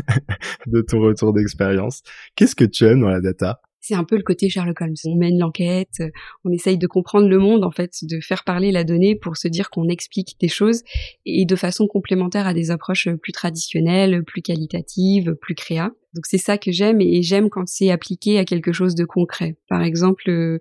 de 0.66 0.80
ton 0.80 1.00
retour 1.00 1.32
d'expérience. 1.32 2.02
Qu'est-ce 2.34 2.56
que 2.56 2.64
tu 2.64 2.84
aimes 2.86 3.00
dans 3.00 3.08
la 3.08 3.20
data? 3.20 3.60
C'est 3.82 3.94
un 3.94 4.04
peu 4.04 4.16
le 4.16 4.22
côté 4.22 4.48
Sherlock 4.48 4.80
Holmes. 4.80 4.94
On 5.04 5.16
mène 5.16 5.38
l'enquête, 5.38 6.02
on 6.44 6.50
essaye 6.50 6.78
de 6.78 6.86
comprendre 6.86 7.28
le 7.28 7.38
monde, 7.38 7.64
en 7.64 7.70
fait, 7.70 7.92
de 8.02 8.20
faire 8.20 8.44
parler 8.44 8.72
la 8.72 8.84
donnée 8.84 9.16
pour 9.16 9.36
se 9.36 9.48
dire 9.48 9.68
qu'on 9.68 9.88
explique 9.88 10.36
des 10.40 10.48
choses 10.48 10.82
et 11.26 11.44
de 11.44 11.56
façon 11.56 11.86
complémentaire 11.86 12.46
à 12.46 12.54
des 12.54 12.70
approches 12.70 13.10
plus 13.10 13.32
traditionnelles, 13.32 14.24
plus 14.24 14.40
qualitatives, 14.40 15.34
plus 15.34 15.54
créa. 15.54 15.90
Donc 16.14 16.26
c'est 16.26 16.38
ça 16.38 16.58
que 16.58 16.70
j'aime 16.72 17.00
et 17.00 17.22
j'aime 17.22 17.48
quand 17.48 17.66
c'est 17.66 17.90
appliqué 17.90 18.38
à 18.38 18.44
quelque 18.44 18.72
chose 18.72 18.94
de 18.94 19.04
concret. 19.04 19.56
Par 19.68 19.82
exemple, 19.82 20.28
euh, 20.28 20.58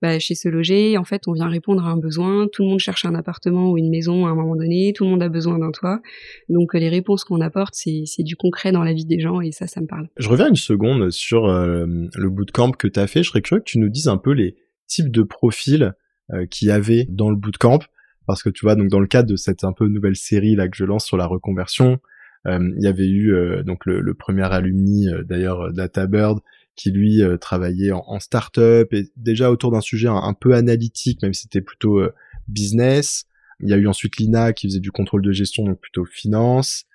bah, 0.00 0.18
chez 0.18 0.34
Se 0.34 0.48
Loger, 0.48 0.96
en 0.96 1.04
fait, 1.04 1.28
on 1.28 1.32
vient 1.32 1.48
répondre 1.48 1.84
à 1.86 1.90
un 1.90 1.96
besoin. 1.98 2.48
Tout 2.50 2.62
le 2.62 2.70
monde 2.70 2.78
cherche 2.78 3.04
un 3.04 3.14
appartement 3.14 3.70
ou 3.70 3.78
une 3.78 3.90
maison 3.90 4.26
à 4.26 4.30
un 4.30 4.34
moment 4.34 4.56
donné. 4.56 4.92
Tout 4.94 5.04
le 5.04 5.10
monde 5.10 5.22
a 5.22 5.28
besoin 5.28 5.58
d'un 5.58 5.72
toit. 5.72 6.00
Donc 6.48 6.74
les 6.74 6.88
réponses 6.88 7.24
qu'on 7.24 7.40
apporte, 7.40 7.74
c'est 7.74 8.22
du 8.22 8.36
concret 8.36 8.72
dans 8.72 8.82
la 8.82 8.94
vie 8.94 9.04
des 9.04 9.20
gens 9.20 9.40
et 9.40 9.52
ça, 9.52 9.66
ça 9.66 9.80
me 9.80 9.86
parle. 9.86 10.08
Je 10.16 10.28
reviens 10.28 10.48
une 10.48 10.56
seconde 10.56 11.10
sur 11.10 11.46
euh, 11.46 11.86
le 11.86 12.30
bootcamp 12.30 12.72
que 12.72 12.88
tu 12.88 12.98
as 12.98 13.06
fait. 13.06 13.22
Je 13.22 13.28
serais 13.28 13.42
curieux 13.42 13.60
que 13.60 13.70
tu 13.70 13.78
nous 13.78 13.90
dises 13.90 14.08
un 14.08 14.18
peu 14.18 14.32
les 14.32 14.56
types 14.86 15.10
de 15.10 15.22
profils 15.22 15.92
euh, 16.32 16.46
qu'il 16.46 16.68
y 16.68 16.70
avait 16.70 17.06
dans 17.10 17.28
le 17.28 17.36
bootcamp. 17.36 17.80
Parce 18.26 18.42
que 18.42 18.48
tu 18.48 18.64
vois, 18.64 18.74
donc 18.74 18.88
dans 18.88 19.00
le 19.00 19.06
cadre 19.06 19.28
de 19.28 19.36
cette 19.36 19.64
un 19.64 19.72
peu 19.72 19.86
nouvelle 19.86 20.16
série 20.16 20.56
là 20.56 20.68
que 20.68 20.76
je 20.76 20.84
lance 20.84 21.04
sur 21.04 21.18
la 21.18 21.26
reconversion, 21.26 21.92
euh, 21.92 22.13
il 22.46 22.82
y 22.82 22.86
avait 22.86 23.08
eu 23.08 23.34
euh, 23.34 23.62
donc 23.62 23.86
le, 23.86 24.14
premier 24.14 24.42
alumni 24.42 25.08
euh, 25.08 25.22
d'ailleurs 25.22 25.72
DataBird 25.72 26.40
qui 26.76 26.90
lui 26.90 27.22
travaillait 27.40 27.92
en, 27.92 28.02
en 28.04 28.18
start-up 28.18 28.92
et 28.92 29.04
déjà 29.16 29.52
autour 29.52 29.70
d'un 29.70 29.80
sujet 29.80 30.08
un, 30.08 30.34
peu 30.34 30.54
analytique, 30.54 31.22
même 31.22 31.32
si 31.32 31.42
c'était 31.42 31.60
plutôt 31.60 32.02
business. 32.48 33.26
Il 33.60 33.68
y 33.68 33.72
a 33.72 33.76
eu 33.76 33.86
ensuite 33.86 34.16
Lina 34.16 34.52
qui 34.52 34.66
faisait 34.66 34.80
du 34.80 34.90
contrôle 34.90 35.22
de 35.22 35.30
gestion, 35.30 35.62
donc 35.62 35.78
plutôt 35.78 36.04
finance. 36.04 36.86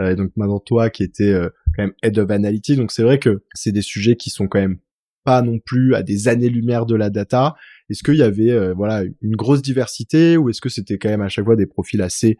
et 0.00 0.16
donc 0.16 0.32
maintenant 0.34 0.58
toi 0.58 0.90
qui 0.90 1.04
était 1.04 1.40
quand 1.76 1.84
même 1.84 1.92
head 2.02 2.18
of 2.18 2.32
analytics. 2.32 2.78
Donc 2.78 2.90
c'est 2.90 3.04
vrai 3.04 3.20
que 3.20 3.44
c'est 3.54 3.70
des 3.70 3.80
sujets 3.80 4.16
qui 4.16 4.30
sont 4.30 4.48
quand 4.48 4.58
même 4.58 4.78
pas 5.22 5.40
non 5.40 5.60
plus 5.60 5.94
à 5.94 6.02
des 6.02 6.26
années-lumière 6.26 6.84
de 6.84 6.96
la 6.96 7.08
data. 7.08 7.54
Est-ce 7.90 8.02
qu'il 8.02 8.16
y 8.16 8.22
avait 8.24 8.72
voilà 8.72 9.04
une 9.22 9.36
grosse 9.36 9.62
diversité 9.62 10.36
ou 10.36 10.50
est-ce 10.50 10.60
que 10.60 10.68
c'était 10.68 10.98
quand 10.98 11.10
même 11.10 11.22
à 11.22 11.28
chaque 11.28 11.44
fois 11.44 11.54
des 11.54 11.66
profils 11.66 12.02
assez 12.02 12.38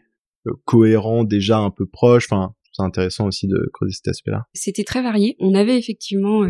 cohérents, 0.65 1.23
déjà 1.23 1.59
un 1.59 1.69
peu 1.69 1.85
proches? 1.85 2.27
Enfin, 2.29 2.55
c'est 2.71 2.83
intéressant 2.83 3.27
aussi 3.27 3.47
de 3.47 3.69
creuser 3.73 3.93
cet 3.93 4.09
aspect-là. 4.09 4.45
C'était 4.53 4.83
très 4.83 5.01
varié. 5.01 5.35
On 5.39 5.53
avait 5.53 5.77
effectivement 5.77 6.43
euh, 6.43 6.47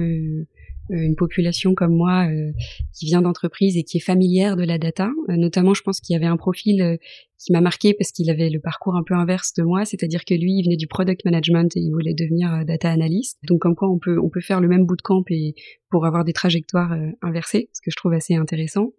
euh, 0.91 0.95
une 0.95 1.15
population 1.15 1.73
comme 1.73 1.95
moi 1.95 2.27
euh, 2.27 2.51
qui 2.93 3.05
vient 3.05 3.21
d'entreprise 3.21 3.77
et 3.77 3.83
qui 3.83 3.97
est 3.97 4.01
familière 4.01 4.55
de 4.55 4.63
la 4.63 4.77
data. 4.77 5.09
notamment, 5.29 5.73
je 5.73 5.81
pense 5.81 5.99
qu'il 5.99 6.13
y 6.13 6.17
avait 6.17 6.25
un 6.25 6.37
profil 6.37 6.97
qui 7.39 7.53
m'a 7.53 7.61
marqué 7.61 7.93
parce 7.93 8.11
qu'il 8.11 8.29
avait 8.29 8.49
le 8.49 8.59
parcours 8.59 8.95
un 8.95 9.03
peu 9.03 9.13
inverse 9.13 9.53
de 9.53 9.63
moi, 9.63 9.85
c'est-à-dire 9.85 10.25
que 10.25 10.33
lui, 10.33 10.57
il 10.57 10.63
venait 10.63 10.75
du 10.75 10.87
product 10.87 11.23
management 11.23 11.75
et 11.75 11.79
il 11.79 11.91
voulait 11.91 12.13
devenir 12.13 12.53
euh, 12.53 12.63
data 12.65 12.91
analyst. 12.91 13.39
Donc 13.47 13.61
comme 13.61 13.75
quoi 13.75 13.89
on 13.89 13.97
peut 13.97 14.19
on 14.19 14.29
peut 14.29 14.41
faire 14.41 14.59
le 14.59 14.67
même 14.67 14.85
bootcamp 14.85 15.23
et 15.29 15.55
pour 15.89 16.05
avoir 16.05 16.25
des 16.25 16.33
trajectoires 16.33 16.91
euh, 16.91 17.07
inversées, 17.21 17.69
ce 17.73 17.81
que 17.81 17.91
je 17.91 17.95
trouve 17.95 18.11
assez 18.11 18.35
intéressant. 18.35 18.91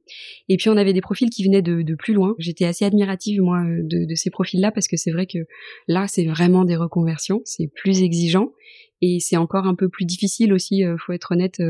Et 0.49 0.57
puis 0.57 0.71
on 0.71 0.77
avait 0.77 0.95
des 0.95 1.03
profils 1.03 1.29
qui 1.29 1.45
venaient 1.45 1.63
de, 1.63 1.83
de 1.83 1.95
plus 1.95 2.15
loin. 2.15 2.35
J'étais 2.39 2.65
assez 2.65 2.87
admirative 2.87 3.43
moi 3.43 3.61
euh, 3.61 3.83
de, 3.83 4.07
de 4.07 4.15
ces 4.15 4.31
profils-là 4.31 4.73
parce 4.73 4.89
que 4.89 4.97
c'est 4.97 5.13
vrai 5.13 5.27
que 5.27 5.39
là 5.87 6.07
c'est 6.09 6.25
vraiment 6.25 6.65
des 6.65 6.77
reconversions, 6.77 7.43
c'est 7.45 7.69
plus 7.69 8.03
exigeant 8.03 8.53
et 9.03 9.19
c'est 9.21 9.37
encore 9.37 9.67
un 9.67 9.75
peu 9.75 9.89
plus 9.91 10.07
difficile 10.07 10.53
aussi, 10.53 10.83
faut 10.99 11.15
être 11.15 11.33
honnête 11.33 11.63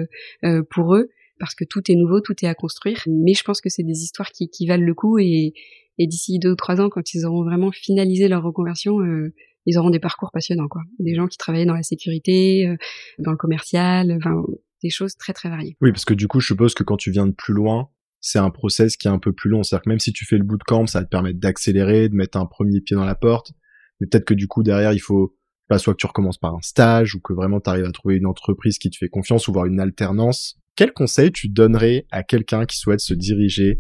pour 0.69 0.97
eux 0.97 1.11
parce 1.41 1.55
que 1.55 1.65
tout 1.65 1.91
est 1.91 1.95
nouveau, 1.95 2.21
tout 2.21 2.35
est 2.43 2.49
à 2.49 2.55
construire. 2.55 3.03
Mais 3.09 3.35
je 3.35 3.43
pense 3.43 3.61
que 3.61 3.69
c'est 3.69 3.83
des 3.83 4.03
histoires 4.03 4.31
qui, 4.31 4.49
qui 4.49 4.67
valent 4.67 4.85
le 4.85 4.95
coup 4.95 5.19
et, 5.19 5.55
et 6.01 6.07
d'ici 6.07 6.39
deux 6.39 6.53
ou 6.53 6.57
trois 6.57 6.81
ans, 6.81 6.89
quand 6.89 7.13
ils 7.13 7.27
auront 7.27 7.45
vraiment 7.45 7.71
finalisé 7.73 8.27
leur 8.27 8.43
reconversion, 8.43 9.01
euh, 9.01 9.35
ils 9.67 9.77
auront 9.77 9.91
des 9.91 10.01
parcours 10.01 10.31
passionnants, 10.33 10.67
quoi. 10.67 10.81
Des 10.99 11.15
gens 11.15 11.27
qui 11.27 11.37
travaillaient 11.37 11.67
dans 11.67 11.75
la 11.75 11.83
sécurité, 11.83 12.67
euh, 12.67 12.77
dans 13.19 13.33
le 13.33 13.37
commercial, 13.37 14.11
enfin 14.17 14.43
des 14.83 14.89
choses 14.89 15.15
très 15.17 15.35
très 15.35 15.51
variées. 15.51 15.77
Oui, 15.83 15.93
parce 15.93 16.07
que 16.07 16.15
du 16.15 16.27
coup, 16.27 16.41
je 16.41 16.47
suppose 16.47 16.73
que 16.73 16.83
quand 16.83 16.97
tu 16.97 17.11
viens 17.11 17.27
de 17.27 17.33
plus 17.33 17.53
loin, 17.53 17.91
c'est 18.23 18.39
un 18.39 18.49
process 18.49 18.97
qui 18.97 19.09
est 19.09 19.11
un 19.11 19.19
peu 19.19 19.35
plus 19.35 19.51
long. 19.51 19.63
C'est-à-dire 19.63 19.83
que 19.83 19.89
même 19.91 20.01
si 20.01 20.15
tu 20.15 20.25
fais 20.25 20.39
le 20.39 20.45
bootcamp, 20.45 20.87
ça 20.87 21.01
va 21.01 21.05
te 21.05 21.11
permettre 21.11 21.39
d'accélérer, 21.39 22.09
de 22.09 22.15
mettre 22.15 22.39
un 22.39 22.47
premier 22.47 22.81
pied 22.81 22.97
dans 22.97 23.05
la 23.05 23.15
porte. 23.15 23.53
Mais 24.01 24.07
peut-être 24.07 24.25
que 24.25 24.33
du 24.33 24.49
coup, 24.49 24.63
derrière, 24.63 24.95
il 24.95 25.01
faut 25.01 25.37
pas 25.69 25.79
soit 25.79 25.93
que 25.93 25.99
tu 25.99 26.07
recommences 26.07 26.39
par 26.39 26.55
un 26.55 26.63
stage 26.63 27.15
ou 27.15 27.21
que 27.21 27.35
vraiment 27.35 27.61
tu 27.61 27.69
arrives 27.69 27.85
à 27.85 27.93
trouver 27.93 28.17
une 28.17 28.27
entreprise 28.27 28.79
qui 28.79 28.89
te 28.89 28.97
fait 28.97 29.11
confiance 29.11 29.49
ou 29.49 29.53
voir 29.53 29.67
une 29.67 29.81
alternance 29.81 30.61
quel 30.81 30.95
conseil 30.95 31.31
tu 31.31 31.51
donnerais 31.51 32.07
à 32.11 32.23
quelqu'un 32.23 32.65
qui 32.65 32.79
souhaite 32.79 33.01
se 33.01 33.13
diriger 33.13 33.79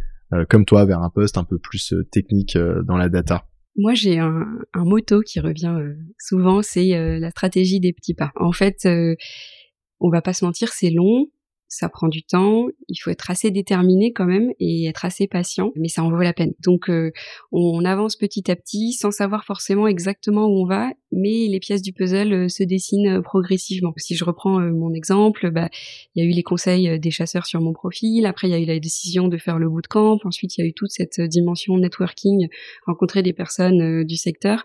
comme 0.49 0.65
toi 0.65 0.85
vers 0.85 1.03
un 1.03 1.11
poste 1.11 1.39
un 1.39 1.45
peu 1.45 1.59
plus 1.59 1.93
euh, 1.93 2.07
technique 2.11 2.57
euh, 2.57 2.83
dans 2.83 2.97
la 2.97 3.09
data 3.09 3.47
moi, 3.77 3.95
j'ai 3.95 4.19
un, 4.19 4.45
un 4.75 4.85
motto 4.85 5.21
qui 5.21 5.39
revient 5.39 5.79
souvent, 6.19 6.61
c'est 6.61 7.19
la 7.21 7.31
stratégie 7.31 7.79
des 7.79 7.93
petits 7.93 8.15
pas. 8.15 8.33
En 8.35 8.51
fait, 8.51 8.87
on 10.01 10.11
va 10.11 10.21
pas 10.21 10.33
se 10.33 10.45
mentir, 10.45 10.71
c'est 10.73 10.91
long, 10.91 11.29
ça 11.71 11.89
prend 11.89 12.09
du 12.09 12.25
temps, 12.25 12.67
il 12.89 12.97
faut 12.97 13.11
être 13.11 13.31
assez 13.31 13.53
déterminé 13.53 14.13
quand 14.13 14.27
même 14.27 14.51
et 14.59 14.87
être 14.87 15.05
assez 15.05 15.29
patient, 15.29 15.73
mais 15.77 15.87
ça 15.87 16.03
en 16.03 16.11
vaut 16.11 16.21
la 16.21 16.33
peine. 16.33 16.53
Donc 16.59 16.91
euh, 16.91 17.13
on 17.53 17.85
avance 17.85 18.17
petit 18.17 18.51
à 18.51 18.57
petit 18.57 18.93
sans 18.93 19.13
savoir 19.13 19.45
forcément 19.45 19.87
exactement 19.87 20.47
où 20.47 20.63
on 20.63 20.67
va, 20.67 20.91
mais 21.13 21.47
les 21.47 21.61
pièces 21.61 21.81
du 21.81 21.93
puzzle 21.93 22.33
euh, 22.33 22.49
se 22.49 22.65
dessinent 22.65 23.19
euh, 23.19 23.23
progressivement. 23.23 23.93
Si 23.97 24.17
je 24.17 24.25
reprends 24.25 24.59
mon 24.59 24.93
exemple, 24.93 25.51
bah 25.53 25.69
il 26.17 26.25
y 26.25 26.27
a 26.27 26.29
eu 26.29 26.35
les 26.35 26.43
conseils 26.43 26.99
des 26.99 27.11
chasseurs 27.13 27.47
sur 27.47 27.61
mon 27.61 27.73
profil, 27.73 28.27
après 28.27 28.49
il 28.49 28.51
y 28.51 28.55
a 28.55 28.59
eu 28.59 28.65
la 28.65 28.81
décision 28.81 29.29
de 29.29 29.39
faire 29.39 29.61
le 29.61 29.69
bootcamp, 29.69 30.19
ensuite 30.25 30.59
il 30.59 30.63
y 30.63 30.65
a 30.65 30.67
eu 30.67 30.75
toute 30.75 30.91
cette 30.91 31.21
dimension 31.21 31.79
networking, 31.79 32.49
rencontrer 32.85 33.23
des 33.23 33.33
personnes 33.33 34.03
du 34.03 34.17
secteur 34.17 34.65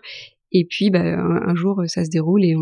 et 0.52 0.64
puis, 0.64 0.90
bah, 0.90 1.02
un, 1.02 1.54
jour, 1.54 1.82
ça 1.86 2.04
se 2.04 2.10
déroule 2.10 2.44
et 2.44 2.54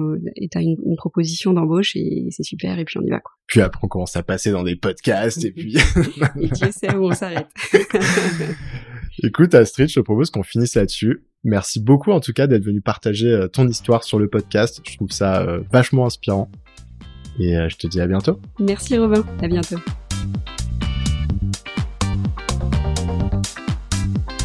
tu 0.50 0.58
as 0.58 0.62
une, 0.62 0.76
proposition 0.96 1.52
d'embauche 1.52 1.96
et 1.96 2.28
c'est 2.30 2.42
super 2.42 2.78
et 2.78 2.84
puis 2.84 2.98
on 2.98 3.02
y 3.02 3.10
va. 3.10 3.20
Quoi. 3.20 3.32
Puis 3.46 3.60
après, 3.60 3.80
on 3.82 3.88
commence 3.88 4.16
à 4.16 4.22
passer 4.22 4.50
dans 4.50 4.62
des 4.62 4.76
podcasts 4.76 5.44
et 5.44 5.50
puis... 5.50 5.76
et 6.40 6.48
tu 6.48 6.72
sais 6.72 6.94
où 6.94 7.06
on 7.06 7.12
s'arrête. 7.12 7.48
Écoute, 9.22 9.54
Astrid, 9.54 9.88
je 9.88 9.96
te 9.96 10.00
propose 10.00 10.30
qu'on 10.30 10.42
finisse 10.42 10.74
là-dessus. 10.74 11.24
Merci 11.44 11.80
beaucoup 11.80 12.10
en 12.10 12.20
tout 12.20 12.32
cas 12.32 12.46
d'être 12.46 12.64
venu 12.64 12.80
partager 12.80 13.28
euh, 13.28 13.48
ton 13.48 13.68
histoire 13.68 14.02
sur 14.02 14.18
le 14.18 14.28
podcast. 14.28 14.80
Je 14.88 14.96
trouve 14.96 15.10
ça 15.10 15.42
euh, 15.42 15.60
vachement 15.70 16.06
inspirant. 16.06 16.50
Et 17.38 17.56
euh, 17.56 17.68
je 17.68 17.76
te 17.76 17.86
dis 17.86 18.00
à 18.00 18.06
bientôt. 18.06 18.40
Merci 18.58 18.96
Robin, 18.96 19.24
à 19.42 19.48
bientôt. 19.48 19.76